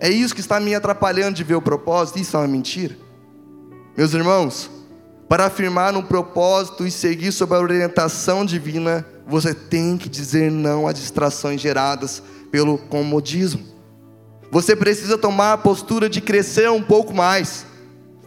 É 0.00 0.10
isso 0.10 0.34
que 0.34 0.40
está 0.40 0.58
me 0.58 0.74
atrapalhando 0.74 1.36
de 1.36 1.44
ver 1.44 1.54
o 1.54 1.62
propósito. 1.62 2.18
Isso 2.18 2.36
é 2.36 2.40
uma 2.40 2.48
mentira. 2.48 2.96
Meus 3.96 4.12
irmãos, 4.14 4.70
para 5.28 5.46
afirmar 5.46 5.96
um 5.96 6.02
propósito 6.02 6.86
e 6.86 6.90
seguir 6.90 7.32
sob 7.32 7.54
a 7.54 7.60
orientação 7.60 8.44
divina, 8.44 9.06
você 9.28 9.52
tem 9.52 9.98
que 9.98 10.08
dizer 10.08 10.50
não 10.50 10.88
a 10.88 10.92
distrações 10.92 11.60
geradas 11.60 12.22
pelo 12.50 12.78
comodismo. 12.78 13.62
Você 14.50 14.74
precisa 14.74 15.18
tomar 15.18 15.52
a 15.52 15.58
postura 15.58 16.08
de 16.08 16.22
crescer 16.22 16.70
um 16.70 16.82
pouco 16.82 17.12
mais. 17.12 17.66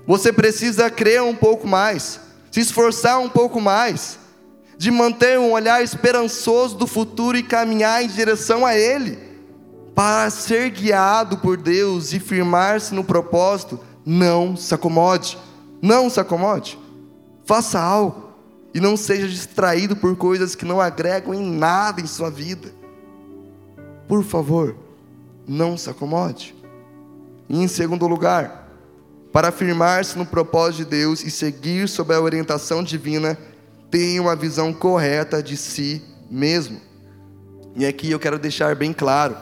Você 0.05 0.31
precisa 0.31 0.91
crer 0.91 1.23
um 1.23 1.35
pouco 1.35 1.67
mais, 1.67 2.19
se 2.51 2.59
esforçar 2.59 3.19
um 3.19 3.29
pouco 3.29 3.59
mais 3.59 4.19
de 4.77 4.89
manter 4.89 5.39
um 5.39 5.51
olhar 5.51 5.83
esperançoso 5.83 6.75
do 6.75 6.87
futuro 6.87 7.37
e 7.37 7.43
caminhar 7.43 8.03
em 8.03 8.07
direção 8.07 8.65
a 8.65 8.75
Ele, 8.75 9.17
para 9.93 10.27
ser 10.31 10.71
guiado 10.71 11.37
por 11.37 11.55
Deus 11.55 12.13
e 12.13 12.19
firmar-se 12.19 12.93
no 12.93 13.03
propósito, 13.03 13.79
não 14.03 14.55
se 14.55 14.73
acomode, 14.73 15.37
não 15.81 16.09
se 16.09 16.19
acomode, 16.19 16.79
faça 17.45 17.79
algo 17.79 18.30
e 18.73 18.79
não 18.79 18.95
seja 18.95 19.27
distraído 19.27 19.95
por 19.95 20.15
coisas 20.15 20.55
que 20.55 20.65
não 20.65 20.79
agregam 20.79 21.33
em 21.33 21.43
nada 21.43 22.01
em 22.01 22.07
sua 22.07 22.29
vida. 22.29 22.71
Por 24.07 24.23
favor, 24.23 24.75
não 25.47 25.77
se 25.77 25.89
acomode. 25.89 26.55
E 27.49 27.61
em 27.61 27.67
segundo 27.67 28.07
lugar, 28.07 28.69
para 29.31 29.51
firmar-se 29.51 30.17
no 30.17 30.25
propósito 30.25 30.85
de 30.85 30.97
Deus 30.97 31.23
e 31.23 31.31
seguir 31.31 31.87
sob 31.87 32.13
a 32.13 32.21
orientação 32.21 32.83
divina, 32.83 33.37
tenha 33.89 34.21
uma 34.21 34.35
visão 34.35 34.73
correta 34.73 35.41
de 35.41 35.57
si 35.57 36.01
mesmo. 36.29 36.79
E 37.75 37.85
aqui 37.85 38.11
eu 38.11 38.19
quero 38.19 38.39
deixar 38.39 38.75
bem 38.75 38.93
claro 38.93 39.35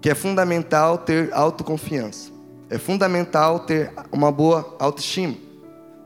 que 0.00 0.10
é 0.10 0.14
fundamental 0.14 0.98
ter 0.98 1.32
autoconfiança. 1.32 2.30
É 2.68 2.78
fundamental 2.78 3.60
ter 3.60 3.92
uma 4.12 4.30
boa 4.30 4.76
autoestima. 4.78 5.36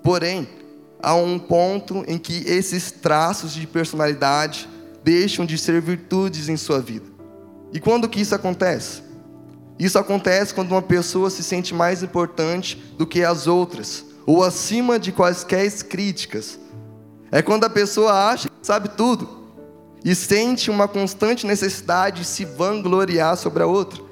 Porém, 0.02 0.49
há 1.02 1.14
um 1.14 1.38
ponto 1.38 2.04
em 2.07 2.19
que 2.19 2.45
esses 2.47 2.90
traços 2.90 3.52
de 3.52 3.66
personalidade 3.66 4.69
deixam 5.02 5.47
de 5.47 5.57
ser 5.57 5.80
virtudes 5.80 6.49
em 6.49 6.57
sua 6.57 6.80
vida. 6.80 7.07
E 7.73 7.80
quando 7.80 8.09
que 8.09 8.21
isso 8.21 8.35
acontece? 8.35 9.02
Isso 9.78 9.99
acontece 9.99 10.52
quando 10.52 10.73
uma 10.73 10.83
pessoa 10.83 11.30
se 11.30 11.42
sente 11.42 11.73
mais 11.73 12.02
importante 12.02 12.76
do 12.99 13.07
que 13.07 13.25
as 13.25 13.47
outras, 13.47 14.04
ou 14.26 14.45
acima 14.45 14.99
de 14.99 15.11
quaisquer 15.11 15.71
críticas. 15.85 16.59
É 17.33 17.40
quando 17.40 17.64
a 17.64 17.71
pessoa 17.71 18.30
acha 18.30 18.49
que 18.49 18.66
sabe 18.66 18.90
tudo 18.90 19.40
e 20.04 20.14
sente 20.14 20.71
uma 20.71 20.88
constante 20.88 21.47
necessidade 21.47 22.21
de 22.21 22.26
se 22.26 22.45
vangloriar 22.45 23.37
sobre 23.37 23.62
a 23.62 23.66
outra. 23.66 24.02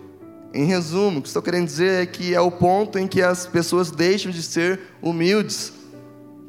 Em 0.55 0.65
resumo, 0.65 1.19
o 1.19 1.23
que 1.23 1.29
estou 1.29 1.43
querendo 1.43 1.67
dizer 1.67 2.03
é 2.03 2.07
que 2.07 2.35
é 2.35 2.41
o 2.41 2.51
ponto 2.51 2.99
em 2.99 3.07
que 3.07 3.21
as 3.21 3.47
pessoas 3.47 3.91
deixam 3.91 4.33
de 4.33 4.43
ser 4.43 4.81
humildes. 5.03 5.73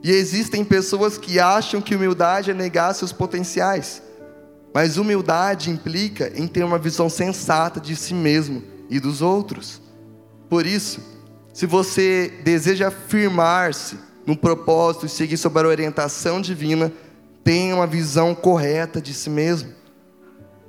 E 0.01 0.11
existem 0.11 0.63
pessoas 0.63 1.17
que 1.17 1.39
acham 1.39 1.81
que 1.81 1.95
humildade 1.95 2.51
é 2.51 2.53
negar 2.53 2.93
seus 2.93 3.11
potenciais. 3.11 4.01
Mas 4.73 4.97
humildade 4.97 5.69
implica 5.69 6.31
em 6.35 6.47
ter 6.47 6.63
uma 6.63 6.77
visão 6.77 7.09
sensata 7.09 7.79
de 7.79 7.95
si 7.95 8.13
mesmo 8.13 8.63
e 8.89 8.99
dos 8.99 9.21
outros. 9.21 9.81
Por 10.49 10.65
isso, 10.65 11.01
se 11.53 11.65
você 11.65 12.33
deseja 12.43 12.89
firmar-se 12.89 13.97
no 14.25 14.37
propósito 14.37 15.05
e 15.05 15.09
seguir 15.09 15.37
sob 15.37 15.59
a 15.59 15.67
orientação 15.67 16.39
divina, 16.39 16.91
tenha 17.43 17.75
uma 17.75 17.87
visão 17.87 18.35
correta 18.35 19.01
de 19.01 19.13
si 19.13 19.29
mesmo. 19.29 19.73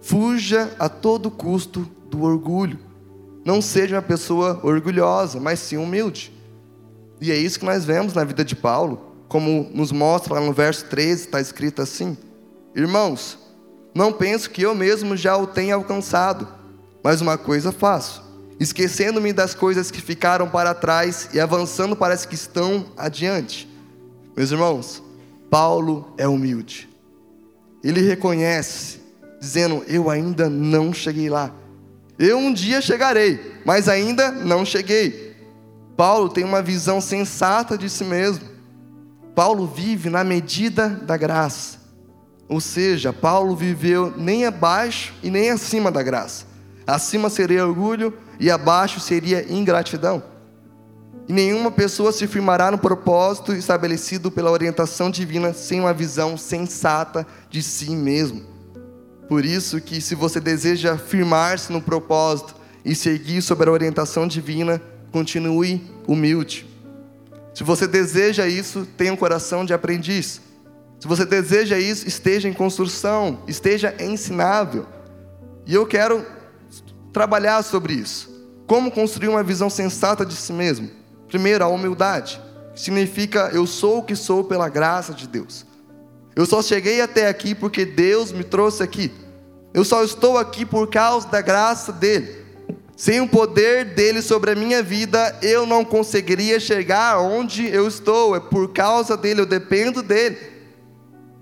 Fuja 0.01 0.75
a 0.79 0.89
todo 0.89 1.31
custo 1.31 1.89
do 2.11 2.23
orgulho. 2.23 2.79
Não 3.45 3.61
seja 3.63 3.97
uma 3.97 4.03
pessoa 4.03 4.61
orgulhosa, 4.63 5.39
mas 5.39 5.61
sim 5.61 5.77
humilde. 5.77 6.33
E 7.21 7.31
é 7.31 7.37
isso 7.37 7.59
que 7.59 7.67
nós 7.67 7.85
vemos 7.85 8.15
na 8.15 8.25
vida 8.25 8.45
de 8.45 8.57
Paulo, 8.57 9.10
como 9.31 9.71
nos 9.73 9.93
mostra 9.93 10.35
lá 10.35 10.41
no 10.41 10.53
verso 10.53 10.87
13, 10.87 11.27
está 11.27 11.41
escrito 11.41 11.81
assim: 11.81 12.19
Irmãos, 12.75 13.39
não 13.95 14.13
penso 14.13 14.51
que 14.51 14.61
eu 14.61 14.75
mesmo 14.75 15.17
já 15.17 15.37
o 15.37 15.47
tenha 15.47 15.77
alcançado, 15.77 16.49
mas 17.03 17.21
uma 17.21 17.39
coisa 17.39 17.71
faço, 17.71 18.25
esquecendo-me 18.59 19.33
das 19.33 19.55
coisas 19.55 19.89
que 19.89 20.03
ficaram 20.03 20.49
para 20.49 20.75
trás 20.75 21.31
e 21.33 21.39
avançando 21.39 21.95
para 21.95 22.13
as 22.13 22.27
que 22.27 22.35
estão 22.35 22.87
adiante. 22.97 23.71
Meus 24.37 24.51
irmãos, 24.51 25.01
Paulo 25.49 26.13
é 26.19 26.27
humilde. 26.27 26.89
Ele 27.85 28.01
reconhece, 28.01 29.01
dizendo: 29.41 29.85
Eu 29.87 30.11
ainda 30.11 30.51
não 30.51 30.93
cheguei 30.93 31.31
lá. 31.31 31.55
Eu 32.19 32.37
um 32.37 32.53
dia 32.53 32.83
chegarei, 32.83 33.61
mas 33.65 33.89
ainda 33.89 34.33
não 34.33 34.65
cheguei. 34.65 35.37
Paulo 35.97 36.29
tem 36.29 36.43
uma 36.43 36.61
visão 36.61 37.01
sensata 37.01 37.79
de 37.79 37.89
si 37.89 38.03
mesmo. 38.03 38.50
Paulo 39.41 39.67
vive 39.67 40.11
na 40.11 40.23
medida 40.23 40.91
da 40.91 41.17
graça. 41.17 41.79
Ou 42.47 42.61
seja, 42.61 43.11
Paulo 43.11 43.57
viveu 43.57 44.13
nem 44.15 44.45
abaixo 44.45 45.15
e 45.23 45.31
nem 45.31 45.49
acima 45.49 45.91
da 45.91 46.03
graça. 46.03 46.45
Acima 46.87 47.31
seria 47.31 47.67
orgulho 47.67 48.13
e 48.39 48.51
abaixo 48.51 49.01
seria 49.01 49.51
ingratidão. 49.51 50.23
E 51.27 51.33
nenhuma 51.33 51.71
pessoa 51.71 52.13
se 52.13 52.27
firmará 52.27 52.71
no 52.71 52.77
propósito 52.77 53.55
estabelecido 53.55 54.31
pela 54.31 54.51
orientação 54.51 55.11
divina 55.11 55.55
sem 55.55 55.81
uma 55.81 55.95
visão 55.95 56.37
sensata 56.37 57.27
de 57.49 57.63
si 57.63 57.97
mesmo. 57.97 58.43
Por 59.27 59.43
isso 59.47 59.81
que 59.81 60.03
se 60.03 60.15
você 60.15 60.39
deseja 60.39 60.99
firmar-se 60.99 61.73
no 61.73 61.81
propósito 61.81 62.55
e 62.85 62.95
seguir 62.95 63.41
sob 63.41 63.65
a 63.65 63.71
orientação 63.71 64.29
divina, 64.29 64.83
continue 65.11 65.83
humilde. 66.07 66.70
Se 67.55 67.65
você 67.65 67.87
deseja 67.87 68.47
isso, 68.47 68.87
tenha 68.97 69.13
um 69.13 69.17
coração 69.17 69.65
de 69.65 69.75
aprendiz. 69.75 70.41
Se 70.99 71.09
você 71.09 71.25
deseja 71.25 71.79
isso, 71.79 72.07
esteja 72.07 72.49
em 72.49 72.53
construção, 72.53 73.43
esteja 73.49 73.95
ensinável. 73.99 74.87
E 75.67 75.75
eu 75.75 75.87
quero 75.87 76.25
trabalhar 77.13 77.63
sobre 77.63 77.95
isso. 77.95 78.31
Como 78.67 78.91
construir 78.91 79.29
uma 79.29 79.43
visão 79.43 79.69
sensata 79.69 80.25
de 80.25 80.37
si 80.37 80.53
mesmo? 80.53 80.91
Primeiro, 81.27 81.65
a 81.65 81.69
humildade. 81.69 82.41
Significa 82.75 83.51
eu 83.53 83.67
sou 83.67 83.99
o 83.99 84.03
que 84.03 84.15
sou 84.15 84.45
pela 84.45 84.69
graça 84.69 85.13
de 85.13 85.27
Deus. 85.27 85.67
Eu 86.37 86.47
só 86.47 86.63
cheguei 86.63 87.01
até 87.01 87.29
aqui 87.29 87.55
porque 87.55 87.85
Deus 87.85 88.33
me 88.33 88.45
trouxe 88.45 88.83
aqui. 88.83 89.13
Eu 89.73 89.85
só 89.85 90.05
estou 90.05 90.39
aqui 90.39 90.65
por 90.65 90.89
causa 90.89 91.29
da 91.29 91.41
graça 91.41 91.93
dele. 91.93 92.40
Sem 93.01 93.19
o 93.23 93.27
poder 93.27 93.95
dele 93.95 94.21
sobre 94.21 94.51
a 94.51 94.55
minha 94.55 94.83
vida, 94.83 95.35
eu 95.41 95.65
não 95.65 95.83
conseguiria 95.83 96.61
chegar 96.61 97.19
onde 97.19 97.67
eu 97.67 97.89
estou. 97.89 98.37
É 98.37 98.41
por 98.41 98.75
causa 98.75 99.17
dele, 99.17 99.41
eu 99.41 99.47
dependo 99.47 100.03
dele. 100.03 100.37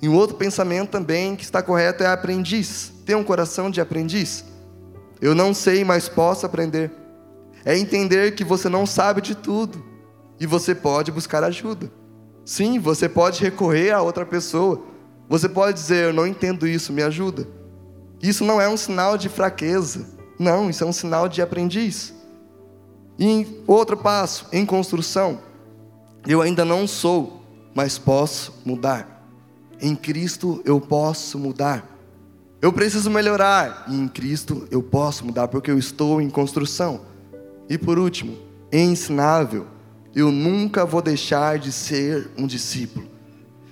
E 0.00 0.08
um 0.08 0.14
outro 0.14 0.36
pensamento 0.36 0.90
também 0.90 1.34
que 1.34 1.42
está 1.42 1.60
correto 1.60 2.04
é 2.04 2.06
aprendiz. 2.06 2.92
Ter 3.04 3.16
um 3.16 3.24
coração 3.24 3.72
de 3.72 3.80
aprendiz. 3.80 4.44
Eu 5.20 5.34
não 5.34 5.52
sei, 5.52 5.82
mas 5.82 6.08
posso 6.08 6.46
aprender. 6.46 6.92
É 7.64 7.76
entender 7.76 8.36
que 8.36 8.44
você 8.44 8.68
não 8.68 8.86
sabe 8.86 9.20
de 9.20 9.34
tudo 9.34 9.84
e 10.38 10.46
você 10.46 10.76
pode 10.76 11.10
buscar 11.10 11.42
ajuda. 11.42 11.90
Sim, 12.44 12.78
você 12.78 13.08
pode 13.08 13.42
recorrer 13.42 13.90
a 13.90 14.00
outra 14.00 14.24
pessoa. 14.24 14.80
Você 15.28 15.48
pode 15.48 15.76
dizer: 15.76 16.04
Eu 16.04 16.12
não 16.12 16.24
entendo 16.24 16.68
isso, 16.68 16.92
me 16.92 17.02
ajuda. 17.02 17.48
Isso 18.22 18.44
não 18.44 18.60
é 18.60 18.68
um 18.68 18.76
sinal 18.76 19.18
de 19.18 19.28
fraqueza. 19.28 20.17
Não, 20.38 20.70
isso 20.70 20.84
é 20.84 20.86
um 20.86 20.92
sinal 20.92 21.28
de 21.28 21.42
aprendiz. 21.42 22.14
E 23.18 23.62
outro 23.66 23.96
passo, 23.96 24.46
em 24.52 24.64
construção. 24.64 25.40
Eu 26.26 26.40
ainda 26.40 26.64
não 26.64 26.86
sou, 26.86 27.42
mas 27.74 27.98
posso 27.98 28.54
mudar. 28.64 29.26
Em 29.80 29.94
Cristo 29.94 30.62
eu 30.64 30.80
posso 30.80 31.38
mudar. 31.38 31.98
Eu 32.60 32.72
preciso 32.72 33.08
melhorar 33.08 33.86
e 33.88 33.94
em 33.94 34.08
Cristo 34.08 34.66
eu 34.70 34.82
posso 34.82 35.24
mudar 35.24 35.46
porque 35.48 35.70
eu 35.70 35.78
estou 35.78 36.20
em 36.20 36.28
construção. 36.28 37.02
E 37.68 37.78
por 37.78 37.98
último, 37.98 38.36
ensinável. 38.72 39.66
Eu 40.14 40.32
nunca 40.32 40.84
vou 40.84 41.00
deixar 41.00 41.58
de 41.58 41.70
ser 41.70 42.30
um 42.36 42.46
discípulo. 42.46 43.06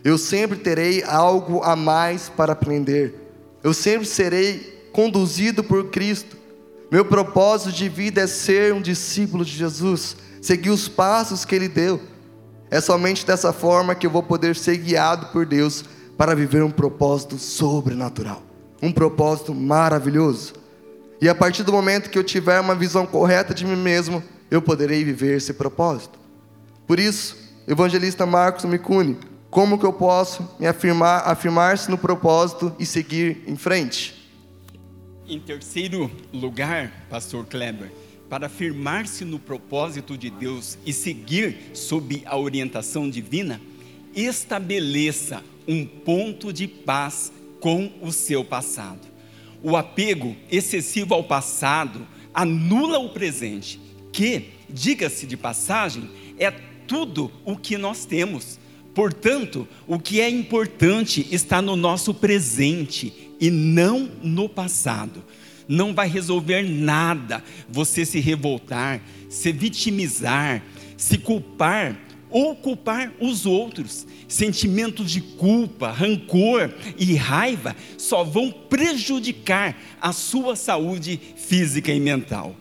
Eu 0.04 0.16
sempre 0.16 0.58
terei 0.58 1.02
algo 1.02 1.62
a 1.64 1.74
mais 1.74 2.28
para 2.28 2.52
aprender. 2.52 3.14
Eu 3.62 3.74
sempre 3.74 4.06
serei 4.06 4.88
conduzido 4.92 5.64
por 5.64 5.90
Cristo. 5.90 6.35
Meu 6.90 7.04
propósito 7.04 7.72
de 7.72 7.88
vida 7.88 8.20
é 8.20 8.26
ser 8.26 8.72
um 8.72 8.80
discípulo 8.80 9.44
de 9.44 9.50
Jesus, 9.50 10.16
seguir 10.40 10.70
os 10.70 10.88
passos 10.88 11.44
que 11.44 11.54
Ele 11.54 11.68
deu. 11.68 12.00
É 12.70 12.80
somente 12.80 13.26
dessa 13.26 13.52
forma 13.52 13.94
que 13.94 14.06
eu 14.06 14.10
vou 14.10 14.22
poder 14.22 14.54
ser 14.54 14.76
guiado 14.76 15.26
por 15.26 15.44
Deus 15.44 15.84
para 16.16 16.34
viver 16.34 16.62
um 16.62 16.70
propósito 16.70 17.38
sobrenatural, 17.38 18.42
um 18.80 18.92
propósito 18.92 19.52
maravilhoso. 19.52 20.54
E 21.20 21.28
a 21.28 21.34
partir 21.34 21.64
do 21.64 21.72
momento 21.72 22.08
que 22.08 22.18
eu 22.18 22.24
tiver 22.24 22.60
uma 22.60 22.74
visão 22.74 23.04
correta 23.04 23.52
de 23.52 23.64
mim 23.64 23.76
mesmo, 23.76 24.22
eu 24.50 24.62
poderei 24.62 25.04
viver 25.04 25.36
esse 25.36 25.52
propósito. 25.52 26.18
Por 26.86 27.00
isso, 27.00 27.36
evangelista 27.66 28.24
Marcos 28.24 28.64
Micuni, 28.64 29.18
como 29.50 29.78
que 29.78 29.86
eu 29.86 29.92
posso 29.92 30.48
me 30.58 30.66
afirmar, 30.66 31.22
afirmar-se 31.26 31.90
no 31.90 31.98
propósito 31.98 32.72
e 32.78 32.86
seguir 32.86 33.42
em 33.46 33.56
frente? 33.56 34.15
Em 35.28 35.40
terceiro 35.40 36.08
lugar, 36.32 37.08
pastor 37.10 37.44
Kleber, 37.46 37.90
para 38.30 38.46
afirmar-se 38.46 39.24
no 39.24 39.40
propósito 39.40 40.16
de 40.16 40.30
Deus 40.30 40.78
e 40.86 40.92
seguir 40.92 41.72
sob 41.74 42.22
a 42.26 42.38
orientação 42.38 43.10
divina, 43.10 43.60
estabeleça 44.14 45.42
um 45.66 45.84
ponto 45.84 46.52
de 46.52 46.68
paz 46.68 47.32
com 47.58 47.92
o 48.00 48.12
seu 48.12 48.44
passado. 48.44 49.00
O 49.64 49.76
apego 49.76 50.36
excessivo 50.48 51.12
ao 51.12 51.24
passado 51.24 52.06
anula 52.32 53.00
o 53.00 53.08
presente, 53.08 53.80
que, 54.12 54.50
diga-se 54.70 55.26
de 55.26 55.36
passagem, 55.36 56.08
é 56.38 56.52
tudo 56.86 57.32
o 57.44 57.56
que 57.56 57.76
nós 57.76 58.04
temos. 58.04 58.60
Portanto, 58.94 59.66
o 59.88 59.98
que 59.98 60.20
é 60.20 60.30
importante 60.30 61.26
está 61.32 61.60
no 61.60 61.74
nosso 61.74 62.14
presente 62.14 63.25
e 63.40 63.50
não 63.50 64.10
no 64.22 64.48
passado. 64.48 65.24
Não 65.68 65.92
vai 65.92 66.08
resolver 66.08 66.62
nada 66.62 67.42
você 67.68 68.04
se 68.04 68.20
revoltar, 68.20 69.00
se 69.28 69.50
vitimizar, 69.52 70.62
se 70.96 71.18
culpar 71.18 71.96
ou 72.30 72.54
culpar 72.54 73.12
os 73.20 73.46
outros. 73.46 74.06
Sentimentos 74.28 75.10
de 75.10 75.20
culpa, 75.20 75.90
rancor 75.90 76.72
e 76.98 77.14
raiva 77.14 77.76
só 77.96 78.24
vão 78.24 78.50
prejudicar 78.50 79.76
a 80.00 80.12
sua 80.12 80.56
saúde 80.56 81.20
física 81.36 81.92
e 81.92 82.00
mental. 82.00 82.56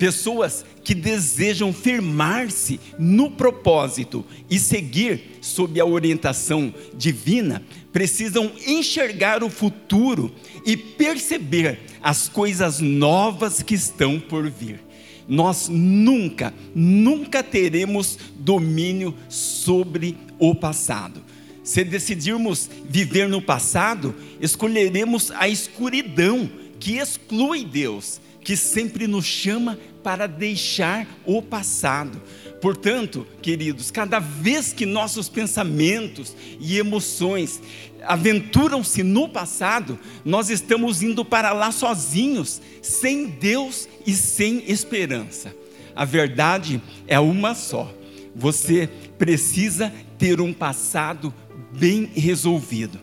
Pessoas 0.00 0.64
que 0.82 0.94
desejam 0.94 1.74
firmar-se 1.74 2.80
no 2.98 3.30
propósito 3.30 4.24
e 4.48 4.58
seguir 4.58 5.38
sob 5.42 5.78
a 5.78 5.84
orientação 5.84 6.74
divina 6.94 7.62
precisam 7.92 8.50
enxergar 8.66 9.44
o 9.44 9.50
futuro 9.50 10.34
e 10.64 10.74
perceber 10.74 11.80
as 12.02 12.30
coisas 12.30 12.80
novas 12.80 13.62
que 13.62 13.74
estão 13.74 14.18
por 14.18 14.48
vir 14.50 14.80
nós 15.28 15.68
nunca, 15.68 16.52
nunca 16.74 17.40
teremos 17.40 18.18
domínio 18.34 19.14
sobre 19.28 20.18
o 20.40 20.56
passado. 20.56 21.22
Se 21.62 21.84
decidirmos 21.84 22.68
viver 22.84 23.28
no 23.28 23.40
passado, 23.40 24.12
escolheremos 24.40 25.30
a 25.30 25.48
escuridão 25.48 26.50
que 26.80 26.96
exclui 26.96 27.64
Deus, 27.64 28.20
que 28.42 28.56
sempre 28.56 29.06
nos 29.06 29.24
chama 29.24 29.78
para 30.02 30.26
deixar 30.26 31.06
o 31.24 31.42
passado. 31.42 32.20
Portanto, 32.60 33.26
queridos, 33.40 33.90
cada 33.90 34.18
vez 34.18 34.72
que 34.72 34.84
nossos 34.84 35.28
pensamentos 35.28 36.36
e 36.58 36.78
emoções 36.78 37.60
aventuram-se 38.02 39.02
no 39.02 39.28
passado, 39.28 39.98
nós 40.24 40.50
estamos 40.50 41.02
indo 41.02 41.24
para 41.24 41.52
lá 41.52 41.72
sozinhos, 41.72 42.60
sem 42.82 43.26
Deus 43.26 43.88
e 44.06 44.12
sem 44.12 44.64
esperança. 44.70 45.54
A 45.94 46.04
verdade 46.04 46.82
é 47.06 47.18
uma 47.18 47.54
só. 47.54 47.92
Você 48.34 48.88
precisa 49.18 49.92
ter 50.18 50.40
um 50.40 50.52
passado 50.52 51.32
bem 51.72 52.10
resolvido. 52.14 53.00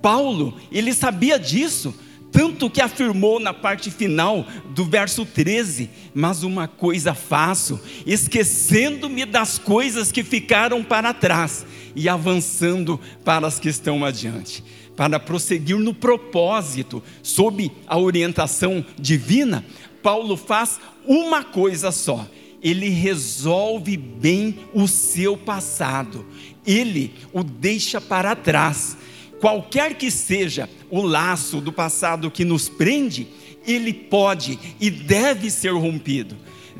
Paulo, 0.00 0.56
ele 0.70 0.94
sabia 0.94 1.38
disso, 1.38 1.94
tanto 2.32 2.70
que 2.70 2.80
afirmou 2.80 3.40
na 3.40 3.52
parte 3.52 3.90
final 3.90 4.46
do 4.74 4.84
verso 4.84 5.24
13: 5.24 5.90
Mas 6.14 6.42
uma 6.42 6.68
coisa 6.68 7.14
faço, 7.14 7.80
esquecendo-me 8.06 9.24
das 9.24 9.58
coisas 9.58 10.12
que 10.12 10.22
ficaram 10.22 10.82
para 10.82 11.12
trás 11.12 11.66
e 11.94 12.08
avançando 12.08 13.00
para 13.24 13.46
as 13.46 13.58
que 13.58 13.68
estão 13.68 14.04
adiante, 14.04 14.62
para 14.96 15.18
prosseguir 15.18 15.76
no 15.76 15.92
propósito, 15.92 17.02
sob 17.22 17.70
a 17.86 17.98
orientação 17.98 18.84
divina. 18.98 19.64
Paulo 20.02 20.36
faz 20.36 20.80
uma 21.04 21.42
coisa 21.42 21.90
só: 21.90 22.26
ele 22.62 22.88
resolve 22.88 23.96
bem 23.96 24.58
o 24.72 24.86
seu 24.86 25.36
passado, 25.36 26.24
ele 26.66 27.12
o 27.32 27.42
deixa 27.42 28.00
para 28.00 28.36
trás 28.36 28.96
qualquer 29.40 29.94
que 29.94 30.10
seja 30.10 30.68
o 30.90 31.00
laço 31.02 31.60
do 31.60 31.72
passado 31.72 32.30
que 32.30 32.44
nos 32.44 32.68
prende, 32.68 33.26
ele 33.66 33.92
pode 33.92 34.58
e 34.80 34.90
deve 34.90 35.50
ser 35.50 35.72
rompido. 35.72 36.36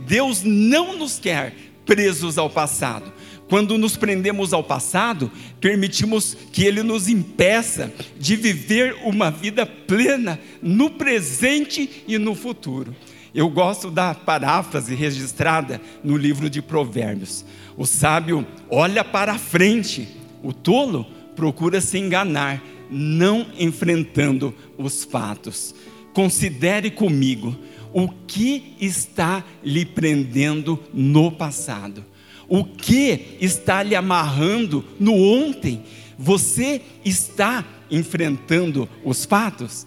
Deus 0.06 0.42
não 0.42 0.96
nos 0.96 1.18
quer 1.18 1.54
presos 1.84 2.38
ao 2.38 2.48
passado. 2.48 3.12
Quando 3.48 3.76
nos 3.76 3.96
prendemos 3.96 4.52
ao 4.52 4.62
passado, 4.62 5.30
permitimos 5.60 6.36
que 6.52 6.64
ele 6.64 6.84
nos 6.84 7.08
impeça 7.08 7.92
de 8.16 8.36
viver 8.36 8.96
uma 9.02 9.28
vida 9.28 9.66
plena 9.66 10.38
no 10.62 10.88
presente 10.90 12.04
e 12.06 12.16
no 12.16 12.34
futuro. 12.36 12.94
Eu 13.34 13.48
gosto 13.48 13.90
da 13.90 14.14
paráfrase 14.14 14.94
registrada 14.94 15.80
no 16.02 16.16
livro 16.16 16.48
de 16.48 16.62
Provérbios. 16.62 17.44
O 17.76 17.86
sábio 17.86 18.46
olha 18.68 19.02
para 19.02 19.32
a 19.32 19.38
frente, 19.38 20.08
o 20.42 20.52
tolo 20.52 21.06
procura 21.40 21.80
se 21.80 21.96
enganar, 21.96 22.62
não 22.90 23.46
enfrentando 23.58 24.54
os 24.76 25.04
fatos. 25.04 25.74
Considere 26.12 26.90
comigo 26.90 27.56
o 27.94 28.10
que 28.10 28.74
está 28.78 29.42
lhe 29.64 29.86
prendendo 29.86 30.78
no 30.92 31.32
passado, 31.32 32.04
o 32.46 32.62
que 32.62 33.38
está 33.40 33.82
lhe 33.82 33.94
amarrando 33.94 34.84
no 34.98 35.14
ontem. 35.14 35.82
Você 36.18 36.82
está 37.02 37.64
enfrentando 37.90 38.86
os 39.02 39.24
fatos? 39.24 39.86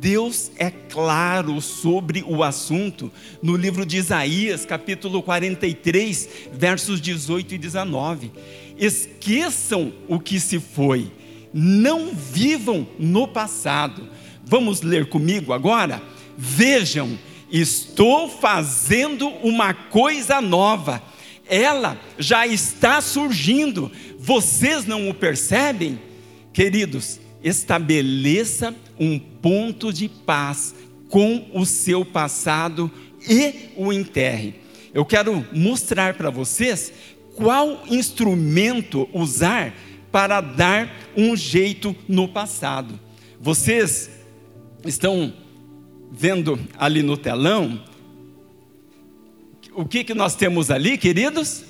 Deus 0.00 0.50
é 0.56 0.70
claro 0.70 1.60
sobre 1.60 2.24
o 2.26 2.42
assunto 2.42 3.12
no 3.42 3.54
livro 3.54 3.84
de 3.84 3.98
Isaías, 3.98 4.64
capítulo 4.64 5.22
43, 5.22 6.28
versos 6.54 6.98
18 6.98 7.56
e 7.56 7.58
19. 7.58 8.32
Esqueçam 8.76 9.92
o 10.08 10.18
que 10.18 10.40
se 10.40 10.58
foi, 10.58 11.10
não 11.52 12.12
vivam 12.14 12.86
no 12.98 13.28
passado. 13.28 14.08
Vamos 14.44 14.82
ler 14.82 15.08
comigo 15.08 15.52
agora? 15.52 16.02
Vejam, 16.36 17.18
estou 17.50 18.28
fazendo 18.28 19.28
uma 19.28 19.72
coisa 19.72 20.40
nova, 20.40 21.02
ela 21.46 21.98
já 22.18 22.46
está 22.46 23.00
surgindo, 23.00 23.90
vocês 24.18 24.86
não 24.86 25.08
o 25.08 25.14
percebem? 25.14 26.00
Queridos, 26.52 27.20
estabeleça 27.42 28.74
um 28.98 29.18
ponto 29.18 29.92
de 29.92 30.08
paz 30.08 30.74
com 31.08 31.48
o 31.52 31.64
seu 31.64 32.04
passado 32.04 32.90
e 33.28 33.70
o 33.76 33.92
enterre. 33.92 34.54
Eu 34.92 35.04
quero 35.04 35.46
mostrar 35.52 36.14
para 36.14 36.30
vocês 36.30 36.92
qual 37.34 37.82
instrumento 37.88 39.08
usar 39.12 39.74
para 40.10 40.40
dar 40.40 40.90
um 41.16 41.36
jeito 41.36 41.94
no 42.08 42.28
passado. 42.28 42.98
Vocês 43.40 44.10
estão 44.84 45.32
vendo 46.12 46.58
ali 46.78 47.02
no 47.02 47.16
telão 47.16 47.80
o 49.74 49.84
que, 49.84 50.04
que 50.04 50.14
nós 50.14 50.36
temos 50.36 50.70
ali, 50.70 50.96
queridos? 50.96 51.64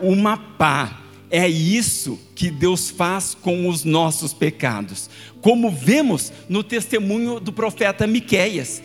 Uma 0.00 0.36
pá. 0.36 1.02
É 1.30 1.46
isso 1.46 2.18
que 2.34 2.50
Deus 2.50 2.90
faz 2.90 3.34
com 3.34 3.68
os 3.68 3.84
nossos 3.84 4.32
pecados. 4.32 5.08
Como 5.40 5.70
vemos 5.70 6.32
no 6.48 6.64
testemunho 6.64 7.38
do 7.38 7.52
profeta 7.52 8.06
Miqueias. 8.06 8.82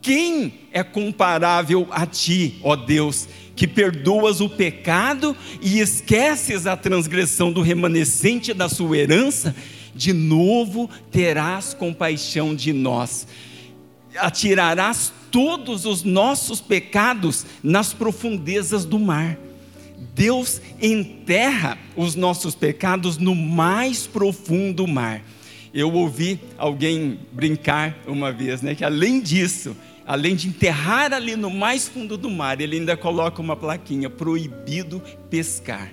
Quem 0.00 0.54
é 0.72 0.84
comparável 0.84 1.88
a 1.90 2.06
ti, 2.06 2.58
ó 2.62 2.76
Deus, 2.76 3.28
que 3.60 3.68
perdoas 3.68 4.40
o 4.40 4.48
pecado 4.48 5.36
e 5.60 5.80
esqueces 5.80 6.66
a 6.66 6.78
transgressão 6.78 7.52
do 7.52 7.60
remanescente 7.60 8.54
da 8.54 8.70
sua 8.70 8.96
herança? 8.96 9.54
De 9.94 10.14
novo 10.14 10.88
terás 11.10 11.74
compaixão 11.74 12.54
de 12.54 12.72
nós, 12.72 13.26
atirarás 14.16 15.12
todos 15.30 15.84
os 15.84 16.02
nossos 16.02 16.58
pecados 16.58 17.44
nas 17.62 17.92
profundezas 17.92 18.86
do 18.86 18.98
mar. 18.98 19.36
Deus 20.14 20.62
enterra 20.80 21.76
os 21.94 22.14
nossos 22.14 22.54
pecados 22.54 23.18
no 23.18 23.34
mais 23.34 24.06
profundo 24.06 24.88
mar. 24.88 25.22
Eu 25.74 25.92
ouvi 25.92 26.40
alguém 26.56 27.18
brincar 27.30 27.94
uma 28.06 28.32
vez, 28.32 28.62
né, 28.62 28.74
que 28.74 28.86
além 28.86 29.20
disso, 29.20 29.76
além 30.10 30.34
de 30.34 30.48
enterrar 30.48 31.12
ali 31.12 31.36
no 31.36 31.48
mais 31.48 31.86
fundo 31.86 32.16
do 32.16 32.28
mar, 32.28 32.60
ele 32.60 32.78
ainda 32.78 32.96
coloca 32.96 33.40
uma 33.40 33.54
plaquinha: 33.54 34.10
proibido 34.10 35.00
pescar. 35.30 35.92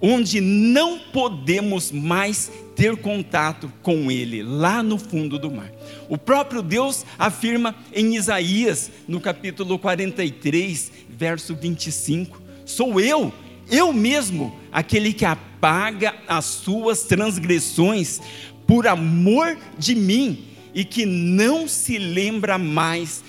Onde 0.00 0.40
não 0.40 0.98
podemos 0.98 1.92
mais 1.92 2.50
ter 2.74 2.96
contato 2.96 3.72
com 3.82 4.10
ele, 4.10 4.42
lá 4.42 4.82
no 4.82 4.98
fundo 4.98 5.38
do 5.38 5.48
mar. 5.48 5.70
O 6.08 6.18
próprio 6.18 6.60
Deus 6.60 7.06
afirma 7.16 7.76
em 7.94 8.16
Isaías, 8.16 8.90
no 9.06 9.20
capítulo 9.20 9.78
43, 9.78 10.90
verso 11.08 11.54
25: 11.54 12.42
Sou 12.66 13.00
eu, 13.00 13.32
eu 13.70 13.92
mesmo, 13.92 14.58
aquele 14.72 15.12
que 15.12 15.24
apaga 15.24 16.16
as 16.26 16.46
suas 16.46 17.04
transgressões 17.04 18.20
por 18.66 18.88
amor 18.88 19.56
de 19.78 19.94
mim 19.94 20.49
e 20.74 20.84
que 20.84 21.04
não 21.06 21.66
se 21.68 21.98
lembra 21.98 22.58
mais 22.58 23.22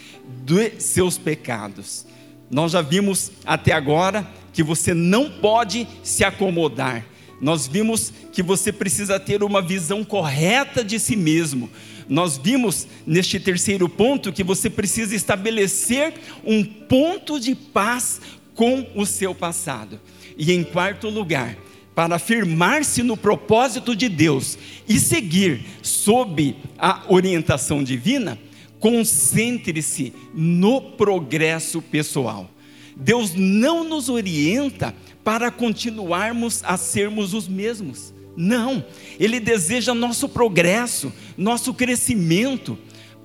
dos 0.46 0.84
seus 0.84 1.18
pecados. 1.18 2.06
Nós 2.50 2.74
já 2.74 2.82
vimos 2.82 3.32
até 3.46 3.72
agora 3.72 4.28
que 4.54 4.64
você 4.64 4.94
não 4.94 5.30
pode 5.30 5.88
se 6.04 6.24
acomodar. 6.24 7.06
Nós 7.40 7.66
vimos 7.66 8.14
que 8.32 8.44
você 8.44 8.72
precisa 8.72 9.20
ter 9.20 9.42
uma 9.42 9.62
visão 9.62 10.04
correta 10.04 10.84
de 10.84 11.00
si 11.00 11.16
mesmo. 11.16 11.70
Nós 12.08 12.38
vimos 12.38 12.88
neste 13.08 13.40
terceiro 13.40 13.88
ponto 13.88 14.34
que 14.34 14.44
você 14.44 14.70
precisa 14.70 15.16
estabelecer 15.16 16.14
um 16.46 16.64
ponto 16.64 17.40
de 17.40 17.56
paz 17.56 18.22
com 18.54 18.86
o 18.96 19.06
seu 19.06 19.34
passado. 19.34 20.00
E 20.38 20.52
em 20.52 20.64
quarto 20.64 21.10
lugar, 21.10 21.58
para 21.94 22.16
afirmar-se 22.16 23.04
no 23.04 23.18
propósito 23.18 23.96
de 23.96 24.08
Deus 24.08 24.58
e 24.88 25.00
seguir 25.00 25.66
sob 25.82 26.56
a 26.78 27.04
orientação 27.08 27.84
divina, 27.84 28.40
concentre-se 28.80 30.14
no 30.34 30.82
progresso 30.82 31.82
pessoal. 31.82 32.50
Deus 32.96 33.34
não 33.36 33.84
nos 33.84 34.10
orienta 34.10 34.96
para 35.24 35.52
continuarmos 35.52 36.64
a 36.64 36.78
sermos 36.78 37.34
os 37.34 37.48
mesmos. 37.48 38.14
Não, 38.36 38.84
Ele 39.20 39.40
deseja 39.40 39.94
nosso 39.94 40.30
progresso, 40.30 41.12
nosso 41.38 41.74
crescimento. 41.74 42.78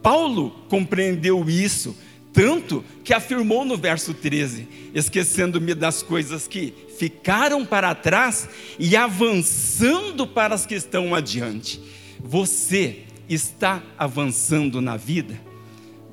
Paulo 0.02 0.50
compreendeu 0.68 1.48
isso 1.48 1.96
tanto 2.36 2.84
que 3.02 3.14
afirmou 3.14 3.64
no 3.64 3.78
verso 3.78 4.12
13: 4.12 4.68
esquecendo-me 4.94 5.74
das 5.74 6.02
coisas 6.02 6.46
que 6.46 6.74
ficaram 6.98 7.64
para 7.64 7.94
trás 7.94 8.46
e 8.78 8.94
avançando 8.94 10.26
para 10.26 10.54
as 10.54 10.66
que 10.66 10.74
estão 10.74 11.14
adiante. 11.14 11.80
Você 12.20 13.04
está 13.26 13.82
avançando 13.96 14.82
na 14.82 14.98
vida? 14.98 15.40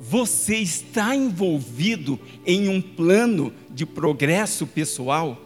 Você 0.00 0.56
está 0.56 1.14
envolvido 1.14 2.18
em 2.46 2.68
um 2.68 2.80
plano 2.80 3.52
de 3.70 3.84
progresso 3.84 4.66
pessoal? 4.66 5.44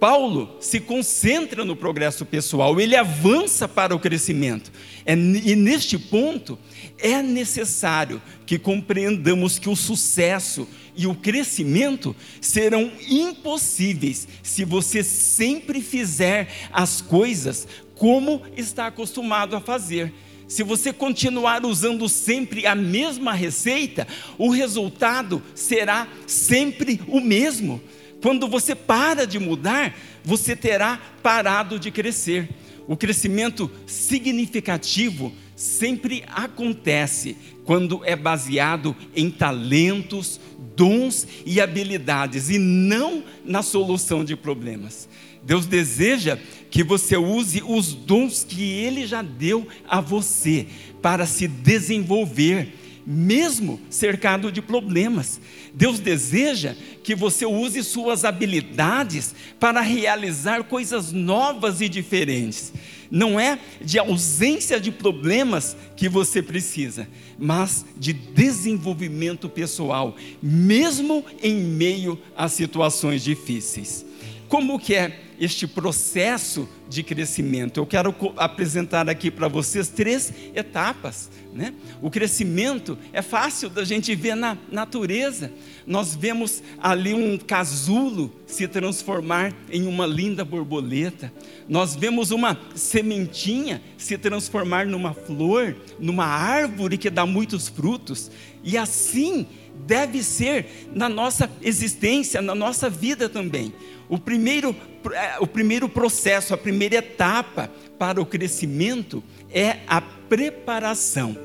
Paulo 0.00 0.56
se 0.60 0.80
concentra 0.80 1.64
no 1.64 1.74
progresso 1.74 2.24
pessoal, 2.24 2.78
ele 2.80 2.96
avança 2.96 3.66
para 3.66 3.94
o 3.94 3.98
crescimento. 3.98 4.70
É, 5.04 5.12
e 5.14 5.56
neste 5.56 5.98
ponto, 5.98 6.58
é 6.98 7.22
necessário 7.22 8.20
que 8.44 8.58
compreendamos 8.58 9.58
que 9.58 9.68
o 9.68 9.76
sucesso 9.76 10.68
e 10.96 11.06
o 11.06 11.14
crescimento 11.14 12.16
serão 12.40 12.90
impossíveis 13.08 14.26
se 14.42 14.64
você 14.64 15.02
sempre 15.02 15.80
fizer 15.80 16.48
as 16.72 17.00
coisas 17.00 17.68
como 17.94 18.42
está 18.56 18.86
acostumado 18.86 19.54
a 19.56 19.60
fazer. 19.60 20.12
Se 20.48 20.62
você 20.62 20.92
continuar 20.92 21.64
usando 21.64 22.08
sempre 22.08 22.66
a 22.66 22.74
mesma 22.74 23.32
receita, 23.32 24.06
o 24.38 24.48
resultado 24.48 25.42
será 25.54 26.06
sempre 26.26 27.00
o 27.08 27.20
mesmo. 27.20 27.80
Quando 28.22 28.48
você 28.48 28.74
para 28.74 29.26
de 29.26 29.38
mudar, 29.38 29.94
você 30.24 30.54
terá 30.54 31.00
parado 31.22 31.78
de 31.78 31.90
crescer. 31.90 32.48
O 32.86 32.96
crescimento 32.96 33.70
significativo 33.86 35.32
sempre 35.56 36.22
acontece 36.28 37.36
quando 37.64 38.04
é 38.04 38.14
baseado 38.14 38.94
em 39.14 39.30
talentos, 39.30 40.38
dons 40.76 41.26
e 41.44 41.60
habilidades 41.60 42.50
e 42.50 42.58
não 42.58 43.24
na 43.44 43.62
solução 43.62 44.22
de 44.22 44.36
problemas. 44.36 45.08
Deus 45.42 45.66
deseja 45.66 46.38
que 46.70 46.84
você 46.84 47.16
use 47.16 47.62
os 47.66 47.94
dons 47.94 48.44
que 48.44 48.62
Ele 48.62 49.06
já 49.06 49.22
deu 49.22 49.66
a 49.88 50.00
você 50.00 50.66
para 51.00 51.24
se 51.24 51.48
desenvolver, 51.48 52.74
mesmo 53.06 53.80
cercado 53.88 54.50
de 54.50 54.60
problemas. 54.60 55.40
Deus 55.72 56.00
deseja 56.00 56.74
que 57.04 57.14
você 57.14 57.46
use 57.46 57.84
suas 57.84 58.24
habilidades 58.24 59.34
para 59.60 59.80
realizar 59.80 60.64
coisas 60.64 61.12
novas 61.12 61.80
e 61.80 61.88
diferentes. 61.88 62.72
Não 63.10 63.38
é 63.38 63.58
de 63.80 63.98
ausência 63.98 64.80
de 64.80 64.90
problemas 64.90 65.76
que 65.94 66.08
você 66.08 66.42
precisa, 66.42 67.08
mas 67.38 67.84
de 67.96 68.12
desenvolvimento 68.12 69.48
pessoal, 69.48 70.16
mesmo 70.42 71.24
em 71.42 71.54
meio 71.54 72.18
a 72.36 72.48
situações 72.48 73.22
difíceis. 73.22 74.05
Como 74.48 74.78
que 74.78 74.94
é 74.94 75.20
este 75.40 75.66
processo 75.66 76.68
de 76.88 77.02
crescimento? 77.02 77.78
Eu 77.78 77.86
quero 77.86 78.14
apresentar 78.36 79.08
aqui 79.08 79.30
para 79.30 79.48
vocês 79.48 79.88
três 79.88 80.32
etapas. 80.54 81.28
Né? 81.52 81.74
O 82.00 82.10
crescimento 82.10 82.96
é 83.12 83.22
fácil 83.22 83.68
da 83.68 83.82
gente 83.82 84.14
ver 84.14 84.36
na 84.36 84.56
natureza. 84.70 85.52
Nós 85.86 86.14
vemos 86.14 86.62
ali 86.78 87.12
um 87.12 87.36
casulo 87.38 88.32
se 88.46 88.68
transformar 88.68 89.52
em 89.70 89.86
uma 89.86 90.06
linda 90.06 90.44
borboleta. 90.44 91.32
Nós 91.68 91.96
vemos 91.96 92.30
uma 92.30 92.58
sementinha 92.74 93.82
se 93.98 94.16
transformar 94.16 94.86
numa 94.86 95.12
flor, 95.12 95.74
numa 95.98 96.26
árvore 96.26 96.98
que 96.98 97.10
dá 97.10 97.26
muitos 97.26 97.68
frutos. 97.68 98.30
E 98.62 98.76
assim 98.76 99.46
deve 99.86 100.22
ser 100.22 100.88
na 100.94 101.08
nossa 101.08 101.50
existência, 101.62 102.40
na 102.40 102.54
nossa 102.54 102.88
vida 102.88 103.28
também. 103.28 103.72
O 104.08 104.18
primeiro, 104.18 104.74
é, 105.12 105.36
o 105.40 105.46
primeiro 105.46 105.88
processo, 105.88 106.54
a 106.54 106.58
primeira 106.58 106.96
etapa 106.96 107.70
para 107.98 108.20
o 108.20 108.26
crescimento 108.26 109.22
é 109.50 109.78
a 109.86 110.00
preparação. 110.00 111.36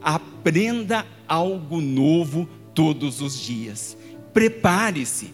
Aprenda 0.00 1.04
algo 1.26 1.80
novo 1.80 2.48
todos 2.74 3.20
os 3.20 3.38
dias. 3.38 3.96
Prepare-se. 4.32 5.32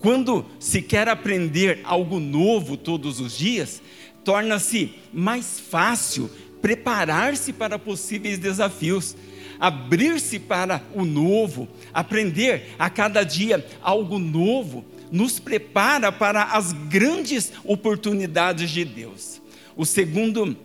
Quando 0.00 0.46
se 0.58 0.80
quer 0.80 1.08
aprender 1.08 1.80
algo 1.84 2.18
novo 2.18 2.76
todos 2.76 3.20
os 3.20 3.36
dias, 3.36 3.82
torna-se 4.24 4.94
mais 5.12 5.60
fácil 5.60 6.30
preparar-se 6.60 7.52
para 7.52 7.78
possíveis 7.78 8.38
desafios, 8.38 9.16
abrir-se 9.58 10.38
para 10.38 10.82
o 10.94 11.04
novo, 11.04 11.68
aprender 11.92 12.74
a 12.78 12.88
cada 12.88 13.22
dia 13.24 13.64
algo 13.82 14.18
novo, 14.18 14.84
nos 15.10 15.38
prepara 15.38 16.12
para 16.12 16.44
as 16.44 16.72
grandes 16.72 17.52
oportunidades 17.64 18.70
de 18.70 18.84
Deus. 18.84 19.40
O 19.76 19.84
segundo 19.84 20.56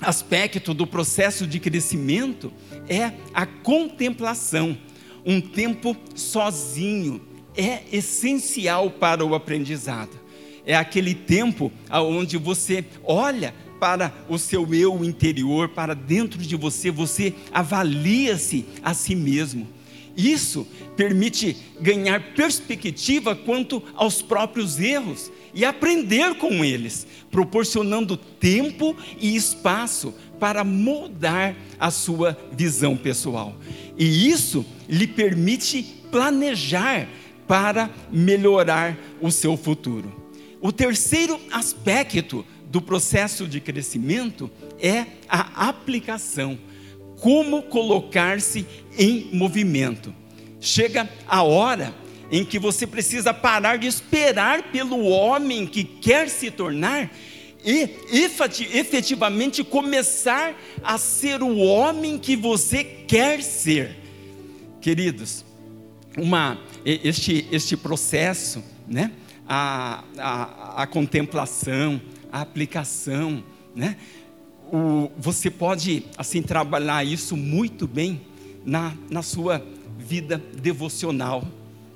aspecto 0.00 0.74
do 0.74 0.86
processo 0.86 1.46
de 1.46 1.58
crescimento 1.60 2.52
é 2.88 3.12
a 3.32 3.46
contemplação. 3.46 4.76
Um 5.24 5.40
tempo 5.40 5.96
sozinho 6.14 7.20
é 7.56 7.82
essencial 7.92 8.90
para 8.90 9.24
o 9.24 9.34
aprendizado. 9.34 10.20
É 10.66 10.74
aquele 10.74 11.14
tempo 11.14 11.70
onde 11.90 12.36
você 12.36 12.84
olha 13.02 13.54
para 13.78 14.12
o 14.28 14.38
seu 14.38 14.74
eu 14.74 15.04
interior, 15.04 15.68
para 15.68 15.94
dentro 15.94 16.38
de 16.38 16.56
você, 16.56 16.90
você 16.90 17.34
avalia-se 17.52 18.64
a 18.82 18.94
si 18.94 19.14
mesmo. 19.14 19.68
Isso 20.16 20.66
permite 20.96 21.56
ganhar 21.80 22.34
perspectiva 22.34 23.34
quanto 23.34 23.82
aos 23.94 24.22
próprios 24.22 24.78
erros 24.78 25.30
e 25.52 25.64
aprender 25.64 26.34
com 26.36 26.64
eles, 26.64 27.06
proporcionando 27.30 28.16
tempo 28.16 28.96
e 29.18 29.34
espaço 29.34 30.14
para 30.38 30.64
moldar 30.64 31.56
a 31.78 31.90
sua 31.90 32.38
visão 32.52 32.96
pessoal. 32.96 33.56
E 33.96 34.28
isso 34.28 34.64
lhe 34.88 35.06
permite 35.06 35.82
planejar 36.10 37.08
para 37.46 37.90
melhorar 38.10 38.96
o 39.20 39.30
seu 39.30 39.56
futuro. 39.56 40.12
O 40.60 40.72
terceiro 40.72 41.38
aspecto 41.52 42.44
do 42.66 42.80
processo 42.80 43.46
de 43.46 43.60
crescimento 43.60 44.50
é 44.80 45.06
a 45.28 45.68
aplicação 45.68 46.58
como 47.24 47.62
colocar-se 47.62 48.66
em 48.98 49.30
movimento. 49.32 50.14
Chega 50.60 51.08
a 51.26 51.42
hora 51.42 51.94
em 52.30 52.44
que 52.44 52.58
você 52.58 52.86
precisa 52.86 53.32
parar 53.32 53.78
de 53.78 53.86
esperar 53.86 54.64
pelo 54.64 55.06
homem 55.06 55.66
que 55.66 55.84
quer 55.84 56.28
se 56.28 56.50
tornar 56.50 57.10
e 57.64 57.88
efetivamente 58.74 59.64
começar 59.64 60.54
a 60.82 60.98
ser 60.98 61.42
o 61.42 61.56
homem 61.56 62.18
que 62.18 62.36
você 62.36 62.84
quer 62.84 63.42
ser. 63.42 63.96
Queridos, 64.82 65.46
uma, 66.18 66.58
este, 66.84 67.48
este 67.50 67.74
processo, 67.74 68.62
né? 68.86 69.10
a, 69.48 70.04
a, 70.18 70.82
a 70.82 70.86
contemplação, 70.86 71.98
a 72.30 72.42
aplicação, 72.42 73.42
né? 73.74 73.96
O, 74.72 75.10
você 75.16 75.50
pode 75.50 76.04
assim 76.16 76.42
trabalhar 76.42 77.04
isso 77.04 77.36
muito 77.36 77.86
bem 77.86 78.20
na, 78.64 78.94
na 79.10 79.22
sua 79.22 79.64
vida 79.98 80.42
devocional, 80.60 81.46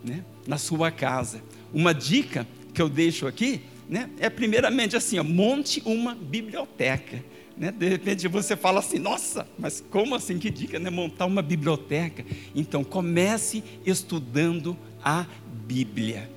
né? 0.05 0.25
na 0.47 0.59
sua 0.59 0.91
casa. 0.91 1.43
Uma 1.73 1.93
dica 1.93 2.47
que 2.73 2.81
eu 2.81 2.89
deixo 2.89 3.27
aqui 3.27 3.63
né? 3.89 4.11
é 4.19 4.29
primeiramente 4.29 4.97
assim, 4.97 5.19
ó, 5.19 5.25
monte 5.25 5.83
uma 5.85 6.15
biblioteca. 6.15 7.23
Né? 7.57 7.73
De 7.73 7.89
repente 7.89 8.29
você 8.29 8.57
fala 8.57 8.79
assim, 8.79 8.99
nossa, 8.99 9.47
mas 9.59 9.83
como 9.91 10.15
assim? 10.15 10.39
Que 10.39 10.51
dica, 10.51 10.79
né? 10.79 10.91
Montar 10.91 11.27
uma 11.27 11.43
biblioteca. 11.43 12.25
Então 12.55 12.85
comece 12.85 13.65
estudando 13.85 14.77
a 15.03 15.27
Bíblia. 15.67 16.31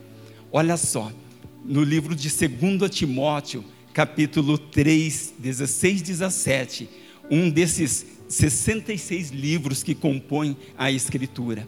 Olha 0.52 0.76
só, 0.78 1.12
no 1.64 1.84
livro 1.84 2.16
de 2.16 2.30
2 2.30 2.90
Timóteo, 2.90 3.64
capítulo 3.94 4.58
3, 4.58 5.34
16, 5.38 6.02
17, 6.02 6.90
um 7.30 7.50
desses 7.50 8.06
66 8.28 9.30
livros 9.32 9.84
que 9.84 9.94
compõem 9.94 10.56
a 10.78 10.92
Escritura. 10.92 11.68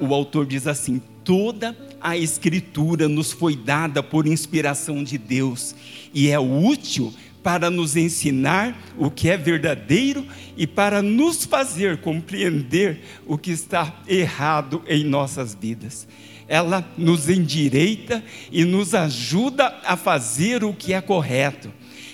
o 0.00 0.14
autor 0.14 0.46
diz 0.46 0.66
assim: 0.66 1.00
toda 1.24 1.76
a 2.00 2.16
Escritura 2.16 3.08
nos 3.08 3.32
foi 3.32 3.56
dada 3.56 4.02
por 4.02 4.26
inspiração 4.26 5.02
de 5.02 5.16
Deus 5.16 5.74
e 6.12 6.28
é 6.28 6.38
útil 6.38 7.12
para 7.42 7.70
nos 7.70 7.96
ensinar 7.96 8.80
o 8.96 9.10
que 9.10 9.28
é 9.28 9.36
verdadeiro 9.36 10.24
e 10.56 10.66
para 10.66 11.02
nos 11.02 11.44
fazer 11.44 12.00
compreender 12.00 13.02
o 13.26 13.36
que 13.36 13.50
está 13.50 14.02
errado 14.06 14.82
em 14.86 15.02
nossas 15.02 15.54
vidas 15.54 16.06
ela 16.48 16.86
nos 16.96 17.28
endireita 17.28 18.22
e 18.50 18.64
nos 18.64 18.94
ajuda 18.94 19.74
a 19.84 19.96
fazer 19.96 20.64
o 20.64 20.72
que 20.72 20.92
é 20.92 21.00
correto. 21.00 21.72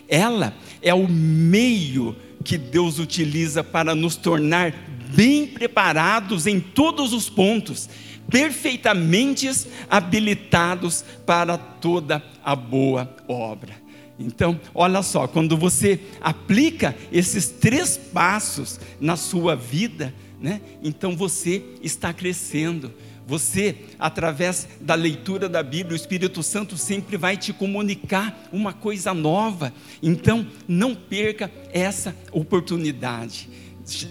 Ela 0.08 0.54
é 0.80 0.94
o 0.94 1.08
meio 1.08 2.16
que 2.44 2.56
Deus 2.56 2.98
utiliza 2.98 3.62
para 3.62 3.94
nos 3.94 4.16
tornar 4.16 4.72
bem 5.14 5.46
preparados 5.46 6.46
em 6.46 6.60
todos 6.60 7.12
os 7.12 7.28
pontos, 7.28 7.88
perfeitamente 8.30 9.50
habilitados 9.88 11.04
para 11.26 11.56
toda 11.58 12.22
a 12.44 12.54
boa 12.54 13.14
obra. 13.26 13.74
Então, 14.18 14.60
olha 14.74 15.02
só, 15.02 15.28
quando 15.28 15.56
você 15.56 16.00
aplica 16.20 16.96
esses 17.12 17.48
três 17.48 17.96
passos 17.96 18.80
na 19.00 19.16
sua 19.16 19.54
vida, 19.54 20.12
né? 20.40 20.60
Então 20.82 21.16
você 21.16 21.62
está 21.82 22.12
crescendo. 22.12 22.92
Você, 23.28 23.76
através 23.98 24.66
da 24.80 24.94
leitura 24.94 25.50
da 25.50 25.62
Bíblia, 25.62 25.92
o 25.92 26.00
Espírito 26.00 26.42
Santo 26.42 26.78
sempre 26.78 27.18
vai 27.18 27.36
te 27.36 27.52
comunicar 27.52 28.48
uma 28.50 28.72
coisa 28.72 29.12
nova. 29.12 29.70
Então, 30.02 30.46
não 30.66 30.94
perca 30.94 31.52
essa 31.70 32.16
oportunidade. 32.32 33.50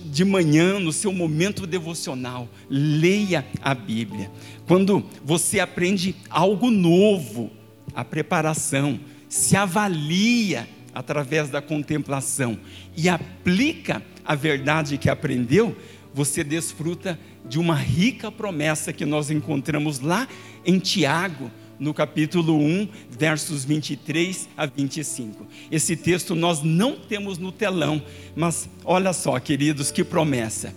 De 0.06 0.24
manhã, 0.24 0.80
no 0.80 0.94
seu 0.94 1.12
momento 1.12 1.66
devocional, 1.66 2.48
leia 2.70 3.44
a 3.60 3.74
Bíblia. 3.74 4.30
Quando 4.68 5.04
você 5.26 5.60
aprende 5.60 6.16
algo 6.30 6.70
novo, 6.70 7.50
a 7.96 8.06
preparação, 8.06 9.00
se 9.28 9.58
avalia 9.58 10.70
através 10.94 11.50
da 11.50 11.60
contemplação 11.60 12.60
e 12.96 13.10
aplica 13.10 14.00
a 14.24 14.36
verdade 14.36 15.00
que 15.00 15.10
aprendeu, 15.10 15.76
você 16.14 16.44
desfruta 16.44 17.20
de 17.48 17.60
uma 17.60 17.76
rica 17.76 18.32
promessa 18.32 18.92
que 18.92 19.06
nós 19.06 19.30
encontramos 19.32 20.00
lá 20.00 20.28
em 20.66 20.80
Tiago, 20.80 21.52
no 21.80 21.94
capítulo 21.94 22.58
1, 22.58 22.88
versos 23.10 23.64
23 23.64 24.50
a 24.58 24.66
25. 24.66 25.46
Esse 25.72 25.96
texto 25.96 26.36
nós 26.36 26.64
não 26.64 26.96
temos 26.96 27.38
no 27.38 27.52
telão, 27.52 28.02
mas 28.36 28.68
olha 28.84 29.14
só, 29.14 29.40
queridos, 29.40 29.92
que 29.92 30.04
promessa. 30.04 30.76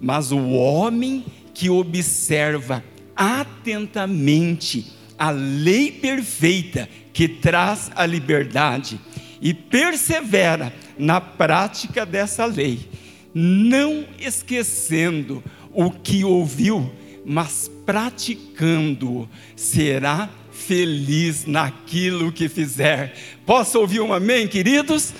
Mas 0.00 0.30
o 0.30 0.50
homem 0.50 1.24
que 1.54 1.70
observa 1.70 2.84
atentamente 3.16 4.92
a 5.18 5.30
lei 5.30 5.90
perfeita 5.90 6.88
que 7.12 7.28
traz 7.28 7.90
a 7.94 8.04
liberdade 8.06 9.00
e 9.40 9.52
persevera 9.52 10.72
na 10.98 11.20
prática 11.20 12.06
dessa 12.06 12.44
lei, 12.44 12.88
não 13.34 14.04
esquecendo 14.18 15.42
o 15.72 15.90
que 15.90 16.24
ouviu, 16.24 16.90
mas 17.24 17.70
praticando, 17.84 19.28
será 19.56 20.28
feliz 20.50 21.46
naquilo 21.46 22.32
que 22.32 22.48
fizer. 22.48 23.14
Posso 23.44 23.78
ouvir 23.78 24.00
um 24.00 24.12
amém, 24.12 24.46
queridos? 24.46 25.12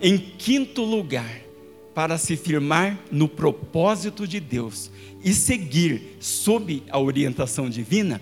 Em 0.00 0.18
quinto 0.18 0.82
lugar, 0.82 1.40
para 1.94 2.18
se 2.18 2.36
firmar 2.36 2.98
no 3.10 3.28
propósito 3.28 4.26
de 4.26 4.40
Deus 4.40 4.90
e 5.22 5.32
seguir 5.32 6.16
sob 6.20 6.82
a 6.90 6.98
orientação 6.98 7.70
divina, 7.70 8.20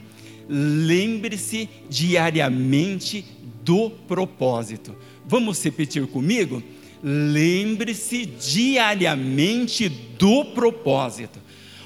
lembre-se 0.48 1.68
diariamente 1.88 3.24
do 3.64 3.90
propósito. 3.90 4.94
Vamos 5.24 5.62
repetir 5.62 6.06
comigo? 6.06 6.62
Lembre-se 7.02 8.24
diariamente 8.26 9.88
do 9.88 10.44
propósito. 10.46 11.40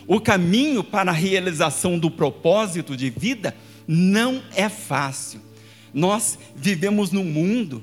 O 0.07 0.21
caminho 0.21 0.85
para 0.85 1.11
a 1.11 1.15
realização 1.15 1.99
do 1.99 2.11
propósito 2.11 2.97
de 2.97 3.11
vida 3.11 3.57
não 3.89 4.43
é 4.55 4.69
fácil. 4.69 5.41
Nós 5.93 6.39
vivemos 6.55 7.11
num 7.11 7.25
mundo 7.25 7.83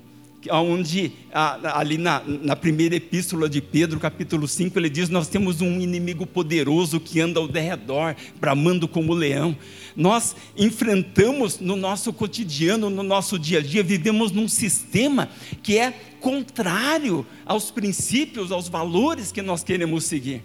onde, 0.51 1.11
ali 1.31 1.97
na, 1.97 2.21
na, 2.25 2.55
primeira 2.55 2.95
epístola 2.95 3.49
de 3.49 3.61
Pedro, 3.61 3.99
capítulo 3.99 4.47
5, 4.47 4.77
ele 4.77 4.89
diz: 4.89 5.09
Nós 5.09 5.27
temos 5.27 5.61
um 5.61 5.79
inimigo 5.79 6.25
poderoso 6.25 6.99
que 6.99 7.19
anda 7.19 7.39
ao 7.39 7.47
derredor, 7.47 8.15
bramando 8.39 8.87
como 8.87 9.13
leão. 9.13 9.55
Nós 9.95 10.35
enfrentamos 10.57 11.59
no 11.59 11.75
nosso 11.75 12.11
cotidiano, 12.11 12.89
no 12.89 13.03
nosso 13.03 13.37
dia 13.37 13.59
a 13.59 13.61
dia, 13.61 13.83
vivemos 13.83 14.31
num 14.31 14.47
sistema 14.47 15.29
que 15.61 15.77
é 15.77 15.91
contrário 16.19 17.25
aos 17.45 17.69
princípios, 17.69 18.51
aos 18.51 18.67
valores 18.67 19.31
que 19.31 19.41
nós 19.41 19.63
queremos 19.63 20.05
seguir. 20.05 20.43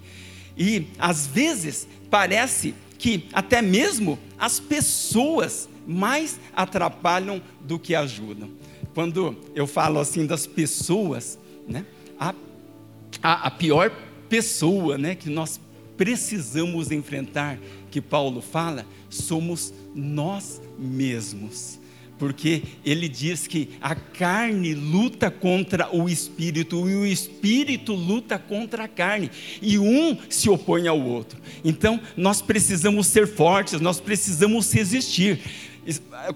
E 0.56 0.86
às 0.98 1.26
vezes 1.26 1.86
parece 2.10 2.74
que 2.98 3.26
até 3.32 3.62
mesmo 3.62 4.18
as 4.38 4.58
pessoas 4.58 5.68
mais 5.86 6.38
atrapalham 6.54 7.40
do 7.60 7.78
que 7.78 7.94
ajudam. 7.94 8.50
Quando 8.98 9.36
eu 9.54 9.64
falo 9.64 10.00
assim 10.00 10.26
das 10.26 10.44
pessoas, 10.44 11.38
né, 11.68 11.86
a, 12.18 12.34
a, 13.22 13.46
a 13.46 13.50
pior 13.52 13.92
pessoa 14.28 14.98
né, 14.98 15.14
que 15.14 15.30
nós 15.30 15.60
precisamos 15.96 16.90
enfrentar, 16.90 17.60
que 17.92 18.00
Paulo 18.00 18.42
fala, 18.42 18.84
somos 19.08 19.72
nós 19.94 20.60
mesmos 20.76 21.78
porque 22.18 22.64
ele 22.84 23.08
diz 23.08 23.46
que 23.46 23.70
a 23.80 23.94
carne 23.94 24.74
luta 24.74 25.30
contra 25.30 25.94
o 25.94 26.08
espírito 26.08 26.88
e 26.88 26.94
o 26.96 27.06
espírito 27.06 27.94
luta 27.94 28.38
contra 28.38 28.84
a 28.84 28.88
carne, 28.88 29.30
e 29.62 29.78
um 29.78 30.18
se 30.28 30.50
opõe 30.50 30.88
ao 30.88 31.00
outro. 31.00 31.38
Então, 31.64 32.00
nós 32.16 32.42
precisamos 32.42 33.06
ser 33.06 33.28
fortes, 33.28 33.80
nós 33.80 34.00
precisamos 34.00 34.72
resistir. 34.72 35.40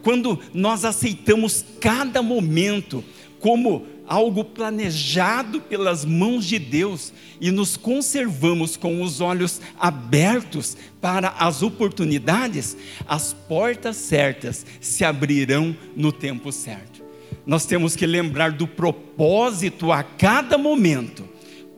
Quando 0.03 0.39
nós 0.55 0.85
aceitamos 0.85 1.65
cada 1.81 2.23
momento 2.23 3.05
como 3.39 3.87
algo 4.07 4.45
planejado 4.45 5.61
pelas 5.61 6.05
mãos 6.05 6.45
de 6.45 6.59
Deus 6.59 7.13
e 7.41 7.51
nos 7.51 7.77
conservamos 7.77 8.77
com 8.77 9.03
os 9.03 9.21
olhos 9.21 9.61
abertos 9.79 10.77
para 11.01 11.31
as 11.31 11.63
oportunidades, 11.63 12.77
as 13.07 13.33
portas 13.33 13.97
certas 13.97 14.67
se 14.81 15.05
abrirão 15.05 15.77
no 15.97 16.13
tempo 16.13 16.53
certo. 16.53 17.03
Nós 17.47 17.67
temos 17.67 17.97
que 17.97 18.07
lembrar 18.07 18.53
do 18.53 18.67
propósito 18.67 19.91
a 19.91 20.03
cada 20.03 20.57
momento, 20.57 21.29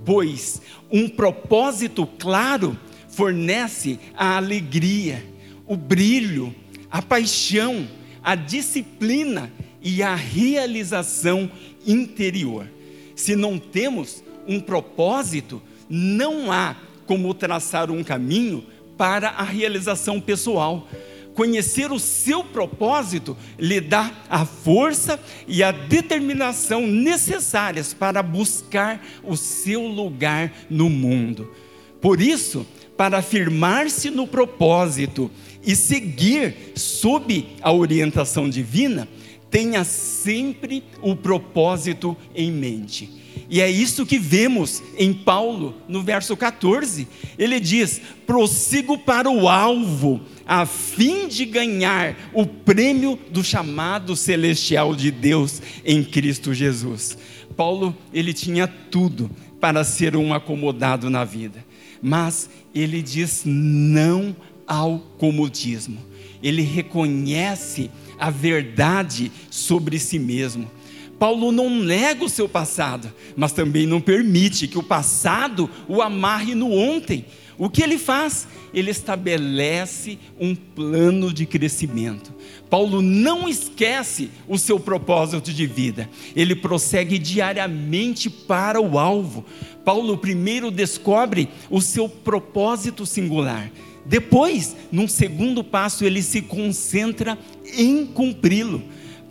pois 0.04 0.60
um 0.90 1.08
propósito 1.08 2.06
claro 2.06 2.78
fornece 3.08 3.98
a 4.14 4.36
alegria, 4.36 5.24
o 5.66 5.76
brilho, 5.76 6.54
a 6.94 7.02
paixão, 7.02 7.88
a 8.22 8.36
disciplina 8.36 9.50
e 9.82 10.00
a 10.00 10.14
realização 10.14 11.50
interior. 11.84 12.70
Se 13.16 13.34
não 13.34 13.58
temos 13.58 14.22
um 14.46 14.60
propósito, 14.60 15.60
não 15.90 16.52
há 16.52 16.76
como 17.04 17.34
traçar 17.34 17.90
um 17.90 18.04
caminho 18.04 18.64
para 18.96 19.30
a 19.30 19.42
realização 19.42 20.20
pessoal. 20.20 20.88
Conhecer 21.34 21.90
o 21.90 21.98
seu 21.98 22.44
propósito 22.44 23.36
lhe 23.58 23.80
dá 23.80 24.12
a 24.30 24.46
força 24.46 25.18
e 25.48 25.64
a 25.64 25.72
determinação 25.72 26.86
necessárias 26.86 27.92
para 27.92 28.22
buscar 28.22 29.04
o 29.24 29.36
seu 29.36 29.84
lugar 29.84 30.52
no 30.70 30.88
mundo. 30.88 31.52
Por 32.00 32.20
isso, 32.20 32.64
para 32.96 33.18
afirmar-se 33.18 34.10
no 34.10 34.28
propósito 34.28 35.28
e 35.64 35.74
seguir 35.74 36.72
sob 36.74 37.46
a 37.60 37.72
orientação 37.72 38.48
divina, 38.48 39.08
tenha 39.50 39.84
sempre 39.84 40.82
o 41.00 41.14
propósito 41.14 42.16
em 42.34 42.50
mente. 42.50 43.22
E 43.48 43.60
é 43.60 43.70
isso 43.70 44.06
que 44.06 44.18
vemos 44.18 44.82
em 44.96 45.12
Paulo, 45.12 45.74
no 45.88 46.02
verso 46.02 46.36
14. 46.36 47.06
Ele 47.38 47.60
diz: 47.60 48.00
prossigo 48.26 48.98
para 48.98 49.30
o 49.30 49.48
alvo, 49.48 50.20
a 50.46 50.66
fim 50.66 51.28
de 51.28 51.44
ganhar 51.44 52.16
o 52.32 52.46
prêmio 52.46 53.18
do 53.30 53.44
chamado 53.44 54.16
celestial 54.16 54.94
de 54.94 55.10
Deus 55.10 55.60
em 55.84 56.02
Cristo 56.02 56.54
Jesus. 56.54 57.16
Paulo, 57.56 57.96
ele 58.12 58.32
tinha 58.32 58.66
tudo 58.66 59.30
para 59.60 59.84
ser 59.84 60.16
um 60.16 60.34
acomodado 60.34 61.08
na 61.08 61.24
vida, 61.24 61.64
mas 62.02 62.50
ele 62.74 63.00
diz 63.00 63.42
não 63.44 64.34
ao 64.66 64.98
comodismo. 65.18 65.98
Ele 66.42 66.62
reconhece 66.62 67.90
a 68.18 68.30
verdade 68.30 69.30
sobre 69.50 69.98
si 69.98 70.18
mesmo. 70.18 70.70
Paulo 71.18 71.52
não 71.52 71.70
nega 71.70 72.24
o 72.24 72.28
seu 72.28 72.48
passado, 72.48 73.12
mas 73.36 73.52
também 73.52 73.86
não 73.86 74.00
permite 74.00 74.68
que 74.68 74.78
o 74.78 74.82
passado 74.82 75.70
o 75.88 76.02
amarre 76.02 76.54
no 76.54 76.70
ontem. 76.72 77.24
O 77.56 77.70
que 77.70 77.82
ele 77.82 77.98
faz? 77.98 78.48
Ele 78.72 78.90
estabelece 78.90 80.18
um 80.40 80.54
plano 80.54 81.32
de 81.32 81.46
crescimento. 81.46 82.34
Paulo 82.68 83.00
não 83.00 83.48
esquece 83.48 84.28
o 84.48 84.58
seu 84.58 84.80
propósito 84.80 85.52
de 85.52 85.66
vida, 85.66 86.10
ele 86.34 86.56
prossegue 86.56 87.18
diariamente 87.18 88.28
para 88.28 88.80
o 88.80 88.98
alvo. 88.98 89.44
Paulo 89.84 90.18
primeiro 90.18 90.70
descobre 90.70 91.48
o 91.70 91.80
seu 91.80 92.08
propósito 92.08 93.06
singular 93.06 93.70
depois, 94.06 94.76
num 94.92 95.08
segundo 95.08 95.64
passo, 95.64 96.04
ele 96.04 96.22
se 96.22 96.42
concentra 96.42 97.38
em 97.76 98.04
cumpri-lo. 98.04 98.82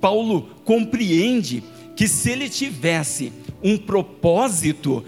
Paulo 0.01 0.49
compreende 0.65 1.63
que 1.95 2.07
se 2.07 2.32
ele 2.32 2.49
tivesse 2.49 3.32
um 3.63 3.78
propósito 3.78 5.05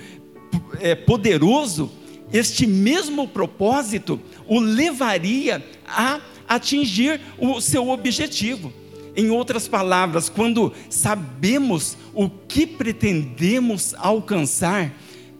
é, 0.80 0.93
poderoso, 0.93 1.91
este 2.32 2.68
mesmo 2.68 3.28
propósito 3.28 4.20
o 4.47 4.59
levaria 4.59 5.66
a 5.88 6.22
atingir 6.47 7.20
o 7.38 7.59
seu 7.59 7.89
objetivo. 7.89 8.72
Em 9.18 9.30
outras 9.30 9.68
palavras, 9.68 10.30
quando 10.30 10.74
sabemos 10.89 11.97
o 12.13 12.30
que 12.30 12.68
pretendemos 12.68 13.95
alcançar, 13.97 14.93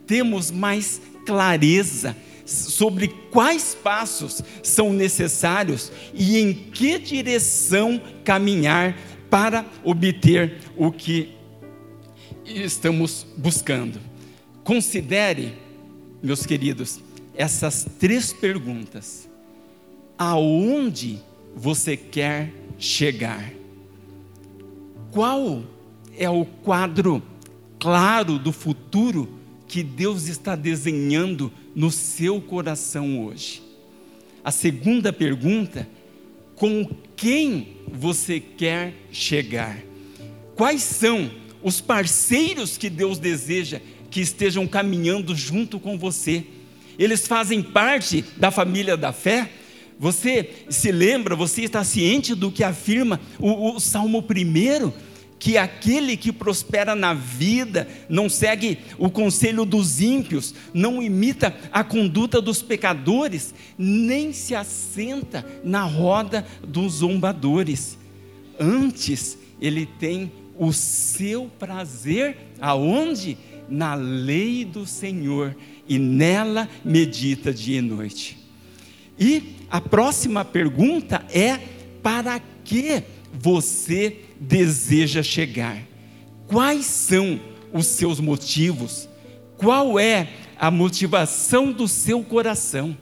temos 0.08 0.50
mais 0.50 1.02
clareza 1.26 2.16
sobre 2.46 3.08
quais 3.32 3.76
passos 3.76 4.42
são 4.62 4.94
necessários 4.94 5.92
e 6.14 6.38
em 6.38 6.54
que 6.54 7.00
direção 7.00 8.02
caminhar 8.24 8.98
para 9.30 9.66
obter 9.84 10.60
o 10.78 10.92
que 10.92 11.34
estamos 12.46 13.26
buscando. 13.36 14.00
Considere, 14.64 15.54
meus 16.22 16.46
queridos, 16.46 17.00
essas 17.36 17.86
três 18.00 18.32
perguntas. 18.32 19.28
Aonde 20.18 21.20
você 21.56 21.98
quer 21.98 22.54
chegar? 22.78 23.52
Qual 25.12 25.64
é 26.18 26.30
o 26.30 26.46
quadro 26.46 27.22
claro 27.80 28.40
do 28.40 28.52
futuro 28.52 29.35
que 29.76 29.84
Deus 29.84 30.30
está 30.30 30.56
desenhando 30.56 31.52
no 31.76 31.92
seu 31.92 32.40
coração 32.40 33.26
hoje? 33.26 33.62
A 34.42 34.50
segunda 34.50 35.12
pergunta, 35.12 35.86
com 36.56 36.90
quem 37.14 37.76
você 37.86 38.40
quer 38.40 38.94
chegar? 39.12 39.78
Quais 40.56 40.82
são 40.82 41.30
os 41.62 41.82
parceiros 41.82 42.78
que 42.78 42.90
Deus 42.90 43.20
deseja 43.20 43.82
que 44.10 44.22
estejam 44.22 44.66
caminhando 44.66 45.36
junto 45.36 45.78
com 45.78 45.98
você? 45.98 46.46
Eles 46.98 47.28
fazem 47.28 47.62
parte 47.62 48.24
da 48.38 48.52
família 48.52 48.96
da 48.96 49.12
fé? 49.12 49.52
Você 50.00 50.52
se 50.70 50.90
lembra, 50.90 51.36
você 51.36 51.64
está 51.64 51.84
ciente 51.84 52.34
do 52.34 52.50
que 52.50 52.64
afirma 52.64 53.20
o, 53.38 53.76
o 53.76 53.80
Salmo 53.82 54.20
1? 54.20 55.15
Que 55.46 55.60
aquele 55.60 56.18
que 56.18 56.32
prospera 56.32 56.96
na 56.96 57.14
vida 57.14 57.88
não 58.10 58.28
segue 58.28 58.80
o 58.98 59.12
conselho 59.12 59.64
dos 59.64 60.02
ímpios, 60.02 60.56
não 60.74 61.04
imita 61.04 61.56
a 61.72 61.84
conduta 61.84 62.42
dos 62.42 62.64
pecadores, 62.64 63.54
nem 63.78 64.34
se 64.34 64.56
assenta 64.56 65.46
na 65.64 65.84
roda 65.84 66.44
dos 66.68 66.94
zombadores. 66.94 67.96
Antes, 68.60 69.38
ele 69.62 69.86
tem 69.86 70.32
o 70.58 70.74
seu 70.74 71.48
prazer 71.60 72.38
aonde? 72.60 73.38
Na 73.70 73.94
lei 73.94 74.66
do 74.66 74.88
Senhor, 74.88 75.56
e 75.88 76.00
nela 76.00 76.68
medita 76.84 77.54
dia 77.54 77.78
e 77.78 77.82
noite. 77.82 78.36
E 79.20 79.58
a 79.70 79.80
próxima 79.80 80.44
pergunta 80.44 81.24
é: 81.30 81.60
para 82.02 82.42
que 82.64 83.04
você 83.32 84.25
deseja 84.40 85.24
chegar? 85.24 85.78
Quais 86.48 86.86
são 86.86 87.40
os 87.74 87.88
seus 87.88 88.20
motivos? 88.20 89.10
Qual 89.58 90.00
é 90.00 90.28
a 90.58 90.70
motivação 90.70 91.72
do 91.72 91.88
seu 91.88 92.24
coração? 92.24 92.98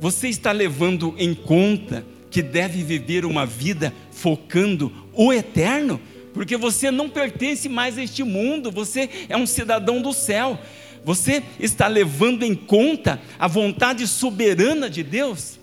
Você 0.00 0.28
está 0.28 0.52
levando 0.52 1.14
em 1.18 1.34
conta 1.34 2.06
que 2.30 2.42
deve 2.42 2.82
viver 2.82 3.24
uma 3.24 3.44
vida 3.44 3.92
focando 4.10 4.92
o 5.12 5.32
eterno? 5.32 6.00
Porque 6.32 6.56
você 6.56 6.90
não 6.90 7.08
pertence 7.08 7.68
mais 7.68 7.98
a 7.98 8.02
este 8.02 8.22
mundo, 8.22 8.70
você 8.70 9.08
é 9.28 9.36
um 9.36 9.46
cidadão 9.46 10.00
do 10.00 10.12
céu. 10.12 10.58
Você 11.04 11.42
está 11.58 11.86
levando 11.86 12.44
em 12.44 12.54
conta 12.54 13.20
a 13.38 13.48
vontade 13.48 14.06
soberana 14.06 14.88
de 14.90 15.02
Deus? 15.02 15.58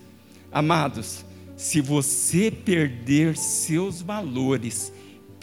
Amados, 0.51 1.25
se 1.55 1.81
você 1.81 2.49
perder 2.49 3.37
seus 3.37 4.01
valores, 4.01 4.91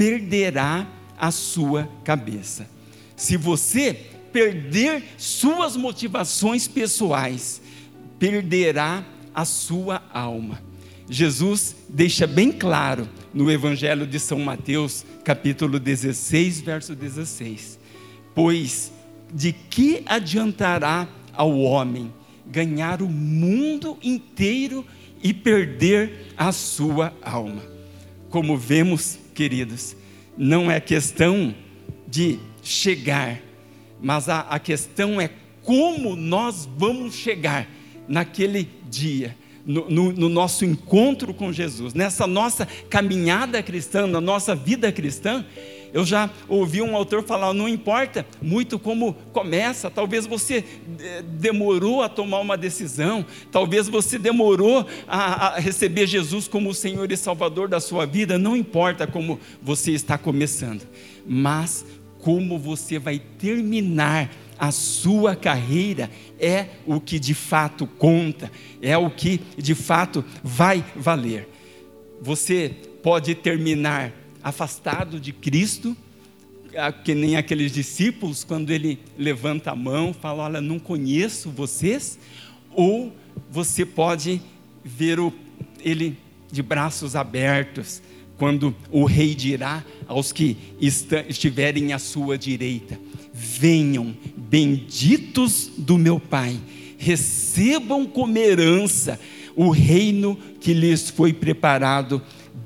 perderá 0.02 0.84
a 1.16 1.30
sua 1.30 1.88
cabeça. 2.02 2.68
Se 3.14 3.36
você 3.36 3.94
perder 4.32 5.04
suas 5.16 5.76
motivações 5.76 6.66
pessoais, 6.66 7.62
perderá 8.18 9.04
a 9.32 9.44
sua 9.44 10.02
alma. 10.12 10.60
Jesus 11.08 11.76
deixa 11.88 12.26
bem 12.26 12.50
claro 12.50 13.08
no 13.32 13.48
Evangelho 13.48 14.04
de 14.04 14.18
São 14.18 14.40
Mateus, 14.40 15.06
capítulo 15.22 15.78
16, 15.78 16.62
verso 16.62 16.96
16: 16.96 17.78
Pois 18.34 18.90
de 19.32 19.52
que 19.52 20.02
adiantará 20.04 21.06
ao 21.32 21.56
homem 21.60 22.12
ganhar 22.44 23.02
o 23.02 23.08
mundo 23.08 23.96
inteiro 24.02 24.84
e 25.22 25.32
perder 25.32 26.34
a 26.36 26.50
sua 26.50 27.14
alma? 27.22 27.62
Como 28.30 28.56
vemos, 28.56 29.21
queridos, 29.34 29.96
não 30.36 30.70
é 30.70 30.80
questão 30.80 31.54
de 32.06 32.38
chegar, 32.62 33.40
mas 34.00 34.28
a, 34.28 34.40
a 34.40 34.58
questão 34.58 35.20
é 35.20 35.30
como 35.62 36.16
nós 36.16 36.68
vamos 36.76 37.14
chegar 37.14 37.68
naquele 38.08 38.68
dia. 38.88 39.36
No, 39.64 39.88
no, 39.88 40.12
no, 40.12 40.28
nosso 40.28 40.64
encontro 40.64 41.32
com 41.32 41.52
Jesus, 41.52 41.94
nessa 41.94 42.26
nossa 42.26 42.66
caminhada 42.90 43.62
cristã, 43.62 44.08
na 44.08 44.20
nossa 44.20 44.56
vida 44.56 44.90
cristã, 44.90 45.46
eu 45.92 46.04
já 46.04 46.30
ouvi 46.48 46.80
um 46.80 46.96
autor 46.96 47.22
falar: 47.22 47.52
não 47.52 47.68
importa 47.68 48.26
muito 48.40 48.78
como 48.78 49.14
começa, 49.32 49.90
talvez 49.90 50.26
você 50.26 50.64
eh, 51.00 51.22
demorou 51.22 52.02
a 52.02 52.08
tomar 52.08 52.40
uma 52.40 52.56
decisão, 52.56 53.24
talvez 53.50 53.88
você 53.88 54.18
demorou 54.18 54.86
a, 55.06 55.48
a 55.48 55.58
receber 55.58 56.06
Jesus 56.06 56.48
como 56.48 56.70
o 56.70 56.74
Senhor 56.74 57.10
e 57.12 57.16
Salvador 57.16 57.68
da 57.68 57.80
sua 57.80 58.06
vida, 58.06 58.38
não 58.38 58.56
importa 58.56 59.06
como 59.06 59.38
você 59.60 59.92
está 59.92 60.16
começando, 60.16 60.82
mas 61.26 61.84
como 62.20 62.58
você 62.58 62.98
vai 62.98 63.18
terminar 63.18 64.30
a 64.58 64.70
sua 64.70 65.34
carreira 65.34 66.08
é 66.38 66.66
o 66.86 67.00
que 67.00 67.18
de 67.18 67.34
fato 67.34 67.86
conta, 67.98 68.50
é 68.80 68.96
o 68.96 69.10
que 69.10 69.40
de 69.58 69.74
fato 69.74 70.24
vai 70.42 70.84
valer. 70.94 71.48
Você 72.20 72.72
pode 73.02 73.34
terminar 73.34 74.21
afastado 74.42 75.20
de 75.20 75.32
Cristo, 75.32 75.96
que 77.04 77.14
nem 77.14 77.36
aqueles 77.36 77.72
discípulos, 77.72 78.44
quando 78.44 78.70
ele 78.70 78.98
levanta 79.18 79.72
a 79.72 79.76
mão, 79.76 80.12
fala: 80.12 80.44
Olha, 80.44 80.60
não 80.60 80.78
conheço 80.78 81.50
vocês, 81.50 82.18
ou 82.70 83.12
você 83.50 83.84
pode 83.84 84.40
ver 84.84 85.20
o, 85.20 85.32
ele 85.80 86.16
de 86.50 86.62
braços 86.62 87.14
abertos, 87.14 88.02
quando 88.36 88.74
o 88.90 89.04
rei 89.04 89.34
dirá 89.34 89.84
aos 90.06 90.32
que 90.32 90.56
estiverem 90.80 91.92
à 91.92 91.98
sua 91.98 92.38
direita: 92.38 92.98
Venham, 93.32 94.16
benditos 94.36 95.70
do 95.76 95.98
meu 95.98 96.18
Pai, 96.18 96.58
recebam 96.98 98.06
como 98.06 98.38
herança 98.38 99.20
o 99.54 99.70
reino 99.70 100.36
que 100.60 100.72
lhes 100.72 101.10
foi 101.10 101.32
preparado 101.32 102.22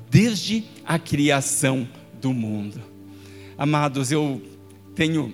desde 0.09 0.63
a 0.85 0.97
criação 0.97 1.87
do 2.21 2.33
mundo. 2.33 2.81
Amados, 3.57 4.11
eu 4.11 4.41
tenho 4.95 5.33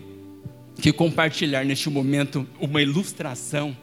que 0.75 0.91
compartilhar 0.91 1.63
neste 1.63 1.89
momento 1.89 2.47
uma 2.59 2.81
ilustração 2.81 3.75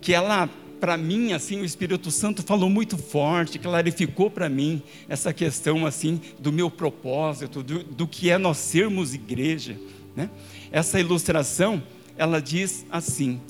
que 0.00 0.12
ela 0.12 0.48
para 0.80 0.96
mim 0.96 1.32
assim 1.32 1.60
o 1.60 1.64
Espírito 1.64 2.10
Santo 2.10 2.42
falou 2.42 2.68
muito 2.68 2.98
forte, 2.98 3.58
clarificou 3.58 4.30
para 4.30 4.48
mim 4.48 4.82
essa 5.08 5.32
questão 5.32 5.86
assim 5.86 6.20
do 6.38 6.52
meu 6.52 6.70
propósito, 6.70 7.62
do, 7.62 7.82
do 7.82 8.06
que 8.06 8.28
é 8.28 8.36
nós 8.36 8.58
sermos 8.58 9.14
igreja, 9.14 9.76
né? 10.14 10.28
Essa 10.70 11.00
ilustração 11.00 11.82
ela 12.16 12.40
diz 12.40 12.84
assim: 12.90 13.40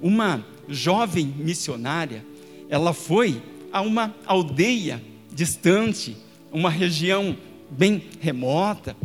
uma 0.00 0.44
jovem 0.68 1.26
missionária, 1.26 2.24
ela 2.68 2.92
foi 2.92 3.42
a 3.72 3.80
uma 3.80 4.14
aldeia 4.26 5.02
distante 5.32 6.16
uma 6.52 6.70
região 6.70 7.36
bem 7.70 8.02
remota, 8.20 8.96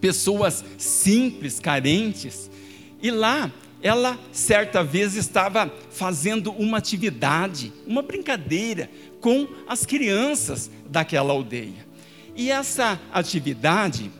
pessoas 0.00 0.64
simples, 0.76 1.58
carentes, 1.58 2.50
e 3.02 3.10
lá 3.10 3.50
ela 3.82 4.18
certa 4.32 4.82
vez 4.82 5.14
estava 5.14 5.72
fazendo 5.90 6.50
uma 6.52 6.78
atividade, 6.78 7.72
uma 7.86 8.02
brincadeira 8.02 8.90
com 9.20 9.46
as 9.68 9.86
crianças 9.86 10.70
daquela 10.88 11.32
aldeia. 11.32 11.86
E 12.34 12.50
essa 12.50 13.00
atividade 13.12 14.10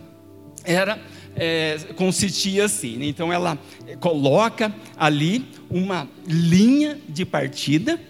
era 0.65 1.01
é, 1.35 1.79
consistia 1.97 2.65
assim. 2.65 2.97
Né? 2.97 3.07
Então 3.07 3.33
ela 3.33 3.59
coloca 4.01 4.75
ali 4.97 5.45
uma 5.71 6.09
linha 6.27 6.99
de 7.09 7.25
partida 7.25 8.01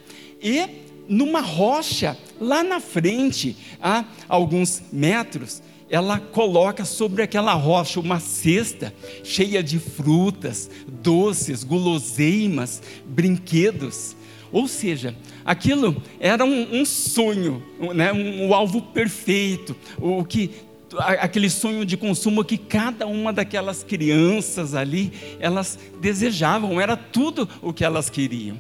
e 0.43 0.88
numa 1.09 1.41
rocha, 1.41 2.17
lá 2.41 2.63
na 2.63 2.81
frente, 2.81 3.57
a 3.81 4.05
alguns 4.29 4.83
metros, 4.93 5.63
ela 5.91 6.21
coloca 6.21 6.85
sobre 6.85 7.23
aquela 7.23 7.55
rocha 7.55 7.99
uma 7.99 8.21
cesta 8.21 8.95
cheia 9.25 9.63
de 9.63 9.79
frutas, 9.79 10.71
doces, 10.87 11.65
guloseimas, 11.65 12.83
brinquedos. 13.07 14.15
Ou 14.53 14.69
seja, 14.69 15.15
aquilo 15.45 16.03
era 16.21 16.45
um, 16.45 16.81
um 16.81 16.85
sonho, 16.85 17.63
né? 17.95 18.13
um, 18.13 18.49
um 18.49 18.55
alvo 18.55 18.83
perfeito, 18.83 19.75
o 19.99 20.25
que 20.25 20.51
aquele 20.97 21.51
sonho 21.51 21.85
de 21.85 21.97
consumo 21.97 22.43
que 22.45 22.57
cada 22.57 23.07
uma 23.07 23.33
daquelas 23.33 23.83
crianças 23.83 24.75
ali, 24.75 25.13
elas 25.39 25.79
desejavam, 26.01 26.81
era 26.81 26.97
tudo 26.97 27.49
o 27.61 27.73
que 27.73 27.85
elas 27.85 28.09
queriam. 28.09 28.59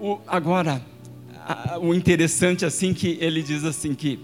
O, 0.00 0.18
agora, 0.26 0.82
a, 1.46 1.78
o 1.78 1.94
interessante 1.94 2.64
assim 2.64 2.92
que 2.92 3.16
ele 3.20 3.42
diz 3.42 3.64
assim 3.64 3.94
que 3.94 4.18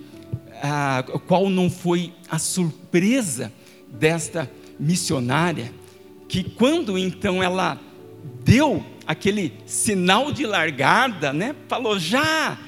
a, 0.61 1.05
qual 1.27 1.49
não 1.49 1.71
foi 1.71 2.13
a 2.29 2.39
surpresa 2.39 3.53
desta 3.89 4.51
missionária, 4.79 5.73
que 6.29 6.43
quando 6.43 6.99
então 6.99 7.43
ela 7.43 7.79
deu 8.45 8.85
aquele 9.07 9.53
sinal 9.67 10.33
de 10.33 10.45
largada, 10.45 11.33
né, 11.33 11.55
falou 11.69 11.99
já, 11.99 12.59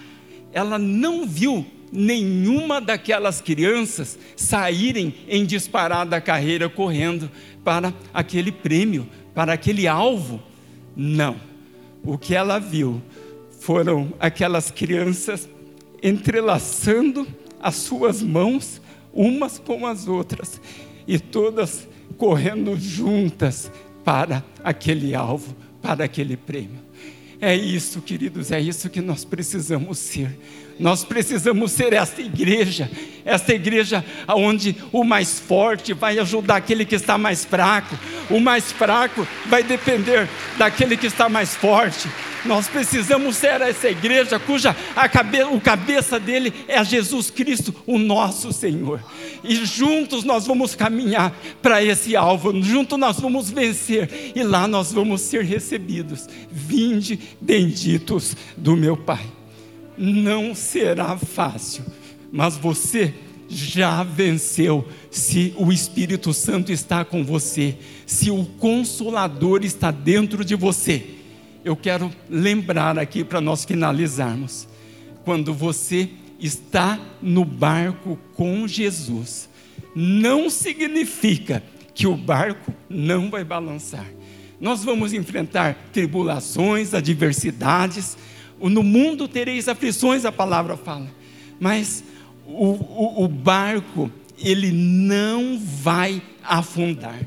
ela 0.52 0.78
não 0.78 1.26
viu 1.26 1.66
nenhuma 1.90 2.80
daquelas 2.80 3.40
crianças 3.40 4.18
saírem 4.36 5.14
em 5.28 5.44
disparada 5.44 6.20
carreira 6.20 6.68
correndo 6.68 7.30
para 7.62 7.92
aquele 8.12 8.52
prêmio, 8.52 9.08
para 9.34 9.52
aquele 9.52 9.86
alvo. 9.86 10.42
Não. 10.96 11.36
O 12.02 12.18
que 12.18 12.34
ela 12.34 12.58
viu 12.58 13.00
foram 13.64 14.12
aquelas 14.20 14.70
crianças 14.70 15.48
entrelaçando 16.02 17.26
as 17.58 17.76
suas 17.76 18.20
mãos 18.20 18.78
umas 19.10 19.58
com 19.58 19.86
as 19.86 20.06
outras 20.06 20.60
e 21.08 21.18
todas 21.18 21.88
correndo 22.18 22.78
juntas 22.78 23.72
para 24.04 24.44
aquele 24.62 25.14
alvo, 25.14 25.56
para 25.80 26.04
aquele 26.04 26.36
prêmio. 26.36 26.78
É 27.40 27.56
isso, 27.56 28.02
queridos, 28.02 28.52
é 28.52 28.60
isso 28.60 28.90
que 28.90 29.00
nós 29.00 29.24
precisamos 29.24 29.98
ser. 29.98 30.38
Nós 30.78 31.02
precisamos 31.02 31.72
ser 31.72 31.94
esta 31.94 32.20
igreja, 32.20 32.90
esta 33.24 33.54
igreja 33.54 34.04
onde 34.28 34.76
o 34.92 35.02
mais 35.04 35.40
forte 35.40 35.94
vai 35.94 36.18
ajudar 36.18 36.56
aquele 36.56 36.84
que 36.84 36.96
está 36.96 37.16
mais 37.16 37.46
fraco, 37.46 37.98
o 38.28 38.38
mais 38.38 38.70
fraco 38.70 39.26
vai 39.46 39.62
depender 39.62 40.28
daquele 40.58 40.98
que 40.98 41.06
está 41.06 41.30
mais 41.30 41.54
forte. 41.56 42.10
Nós 42.44 42.68
precisamos 42.68 43.36
ser 43.36 43.60
essa 43.62 43.88
igreja 43.88 44.38
cuja 44.38 44.76
a 44.94 45.08
cabe, 45.08 45.42
o 45.44 45.60
cabeça 45.60 46.20
dele 46.20 46.52
é 46.68 46.84
Jesus 46.84 47.30
Cristo, 47.30 47.74
o 47.86 47.98
nosso 47.98 48.52
Senhor. 48.52 49.02
E 49.42 49.64
juntos 49.64 50.24
nós 50.24 50.46
vamos 50.46 50.74
caminhar 50.74 51.34
para 51.62 51.82
esse 51.82 52.14
alvo, 52.14 52.62
juntos 52.62 52.98
nós 52.98 53.18
vamos 53.18 53.50
vencer 53.50 54.32
e 54.34 54.42
lá 54.42 54.68
nós 54.68 54.92
vamos 54.92 55.22
ser 55.22 55.42
recebidos. 55.42 56.28
Vinde 56.50 57.18
benditos 57.40 58.36
do 58.56 58.76
meu 58.76 58.96
Pai. 58.96 59.24
Não 59.96 60.54
será 60.54 61.16
fácil, 61.16 61.84
mas 62.30 62.56
você 62.56 63.14
já 63.48 64.02
venceu 64.02 64.86
se 65.10 65.54
o 65.56 65.72
Espírito 65.72 66.34
Santo 66.34 66.72
está 66.72 67.04
com 67.04 67.24
você, 67.24 67.76
se 68.04 68.30
o 68.30 68.44
Consolador 68.58 69.64
está 69.64 69.90
dentro 69.90 70.44
de 70.44 70.54
você 70.54 71.13
eu 71.64 71.74
quero 71.74 72.12
lembrar 72.28 72.98
aqui 72.98 73.24
para 73.24 73.40
nós 73.40 73.64
finalizarmos. 73.64 74.68
Quando 75.24 75.54
você 75.54 76.10
está 76.38 77.00
no 77.22 77.44
barco 77.44 78.18
com 78.34 78.68
Jesus, 78.68 79.48
não 79.96 80.50
significa 80.50 81.62
que 81.94 82.06
o 82.06 82.16
barco 82.16 82.72
não 82.88 83.30
vai 83.30 83.42
balançar. 83.42 84.06
Nós 84.60 84.84
vamos 84.84 85.12
enfrentar 85.14 85.74
tribulações, 85.92 86.92
adversidades. 86.92 88.16
No 88.60 88.82
mundo 88.82 89.26
tereis 89.26 89.66
aflições, 89.66 90.24
a 90.24 90.32
palavra 90.32 90.76
fala. 90.76 91.08
Mas 91.58 92.04
o, 92.46 92.72
o, 92.72 93.24
o 93.24 93.28
barco, 93.28 94.10
ele 94.38 94.70
não 94.70 95.58
vai 95.58 96.20
afundar. 96.42 97.18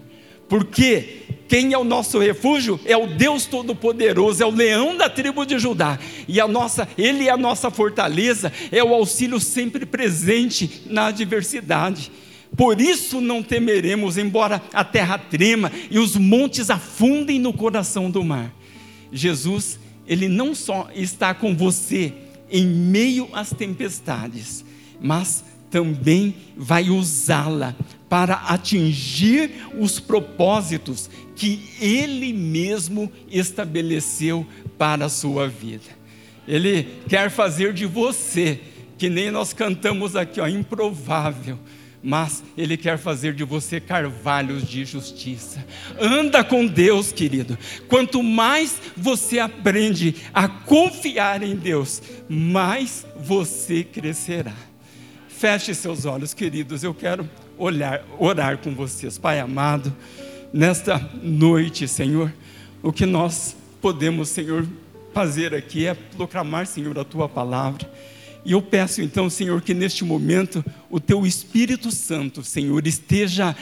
Porque 0.48 1.24
quem 1.48 1.74
é 1.74 1.78
o 1.78 1.84
nosso 1.84 2.20
refúgio? 2.20 2.80
É 2.86 2.98
o 2.98 3.08
Deus 3.08 3.46
Todo-Poderoso, 3.46 4.44
é 4.44 4.46
o 4.46 4.52
leão 4.52 4.98
da 4.98 5.10
tribo 5.10 5.46
de 5.46 5.58
Judá. 5.58 5.98
E 6.28 6.42
a 6.42 6.48
nossa, 6.48 6.88
ele 6.98 7.28
é 7.28 7.32
a 7.32 7.38
nossa 7.38 7.72
fortaleza, 7.72 8.52
é 8.72 8.84
o 8.84 8.94
auxílio 8.94 9.40
sempre 9.40 9.86
presente 9.86 10.84
na 10.88 11.08
adversidade. 11.08 12.12
Por 12.56 12.82
isso 12.82 13.22
não 13.22 13.44
temeremos, 13.44 14.18
embora 14.18 14.62
a 14.74 14.84
terra 14.84 15.18
trema 15.18 15.72
e 15.90 16.00
os 16.00 16.16
montes 16.16 16.70
afundem 16.70 17.40
no 17.40 17.54
coração 17.54 18.10
do 18.10 18.24
mar. 18.24 18.54
Jesus, 19.12 19.80
ele 20.08 20.28
não 20.28 20.54
só 20.54 20.90
está 20.94 21.34
com 21.34 21.56
você 21.56 22.14
em 22.50 22.66
meio 22.66 23.30
às 23.34 23.52
tempestades, 23.52 24.64
mas 25.00 25.44
também 25.70 26.36
vai 26.56 26.90
usá-la 26.90 27.76
para 28.10 28.36
atingir 28.36 29.52
os 29.78 30.00
propósitos 30.00 31.10
que 31.36 31.70
Ele 31.80 32.34
mesmo 32.34 33.12
estabeleceu 33.30 34.46
para 34.78 35.06
a 35.06 35.10
sua 35.10 35.48
vida. 35.48 35.98
Ele 36.48 36.88
quer 37.10 37.30
fazer 37.30 37.74
de 37.74 37.86
você, 37.86 38.60
que 38.98 39.10
nem 39.10 39.30
nós 39.30 39.52
cantamos 39.52 40.16
aqui, 40.16 40.40
ó, 40.40 40.48
improvável, 40.48 41.60
mas 42.02 42.42
Ele 42.58 42.78
quer 42.78 42.98
fazer 42.98 43.34
de 43.34 43.44
você 43.44 43.82
carvalhos 43.82 44.66
de 44.66 44.86
justiça. 44.86 45.66
Anda 46.00 46.44
com 46.44 46.66
Deus, 46.66 47.12
querido. 47.12 47.58
Quanto 47.90 48.24
mais 48.24 48.80
você 48.96 49.40
aprende 49.40 50.16
a 50.34 50.48
confiar 50.48 51.44
em 51.44 51.56
Deus, 51.56 52.02
mais 52.30 53.06
você 53.20 53.84
crescerá. 53.84 54.54
Feche 55.28 55.76
seus 55.76 56.06
olhos, 56.06 56.34
queridos. 56.34 56.84
Eu 56.84 56.94
quero 56.94 57.30
olhar, 57.58 58.04
orar 58.18 58.58
com 58.58 58.74
vocês. 58.74 59.18
Pai 59.18 59.40
amado, 59.40 59.94
nesta 60.54 60.98
noite, 61.22 61.88
Senhor, 61.88 62.34
o 62.82 62.92
que 62.92 63.06
nós 63.06 63.56
podemos, 63.82 64.30
Senhor, 64.30 64.68
fazer 65.14 65.54
aqui 65.54 65.88
é 65.88 65.94
proclamar, 65.94 66.68
Senhor, 66.68 66.98
a 67.00 67.04
tua 67.04 67.28
palavra. 67.28 67.90
E 68.46 68.52
eu 68.52 68.62
peço 68.62 69.02
então, 69.02 69.30
Senhor, 69.30 69.62
que 69.62 69.74
neste 69.74 70.06
momento 70.06 70.64
o 70.90 71.00
teu 71.00 71.26
Espírito 71.26 71.92
Santo, 71.92 72.44
Senhor, 72.44 72.86
esteja 72.88 73.56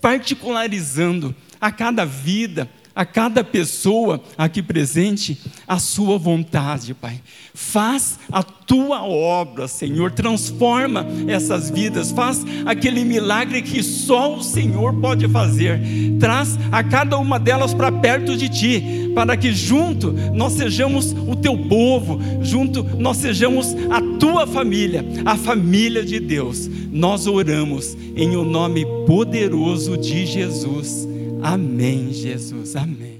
particularizando 0.00 1.34
a 1.60 1.70
cada 1.70 2.04
vida, 2.04 2.68
a 2.96 3.04
cada 3.04 3.44
pessoa 3.44 4.22
aqui 4.38 4.62
presente 4.62 5.38
a 5.68 5.78
sua 5.78 6.16
vontade, 6.16 6.94
Pai. 6.94 7.20
Faz 7.52 8.18
a 8.32 8.42
tua 8.42 9.04
obra, 9.04 9.68
Senhor, 9.68 10.10
transforma 10.12 11.06
essas 11.28 11.68
vidas, 11.68 12.10
faz 12.10 12.42
aquele 12.64 13.04
milagre 13.04 13.60
que 13.60 13.82
só 13.82 14.34
o 14.34 14.42
Senhor 14.42 14.94
pode 14.94 15.28
fazer. 15.28 15.78
Traz 16.18 16.58
a 16.72 16.82
cada 16.82 17.18
uma 17.18 17.38
delas 17.38 17.74
para 17.74 17.92
perto 17.92 18.34
de 18.34 18.48
ti, 18.48 19.12
para 19.14 19.36
que 19.36 19.52
junto 19.52 20.12
nós 20.32 20.54
sejamos 20.54 21.12
o 21.12 21.36
teu 21.36 21.68
povo, 21.68 22.18
junto 22.40 22.82
nós 22.82 23.18
sejamos 23.18 23.76
a 23.90 24.00
tua 24.18 24.46
família, 24.46 25.04
a 25.26 25.36
família 25.36 26.02
de 26.02 26.18
Deus. 26.18 26.66
Nós 26.90 27.26
oramos 27.26 27.94
em 28.16 28.36
o 28.36 28.44
nome 28.44 28.86
poderoso 29.06 29.98
de 29.98 30.24
Jesus. 30.24 31.15
Amém, 31.42 32.12
Jesus. 32.12 32.76
Amém. 32.76 33.15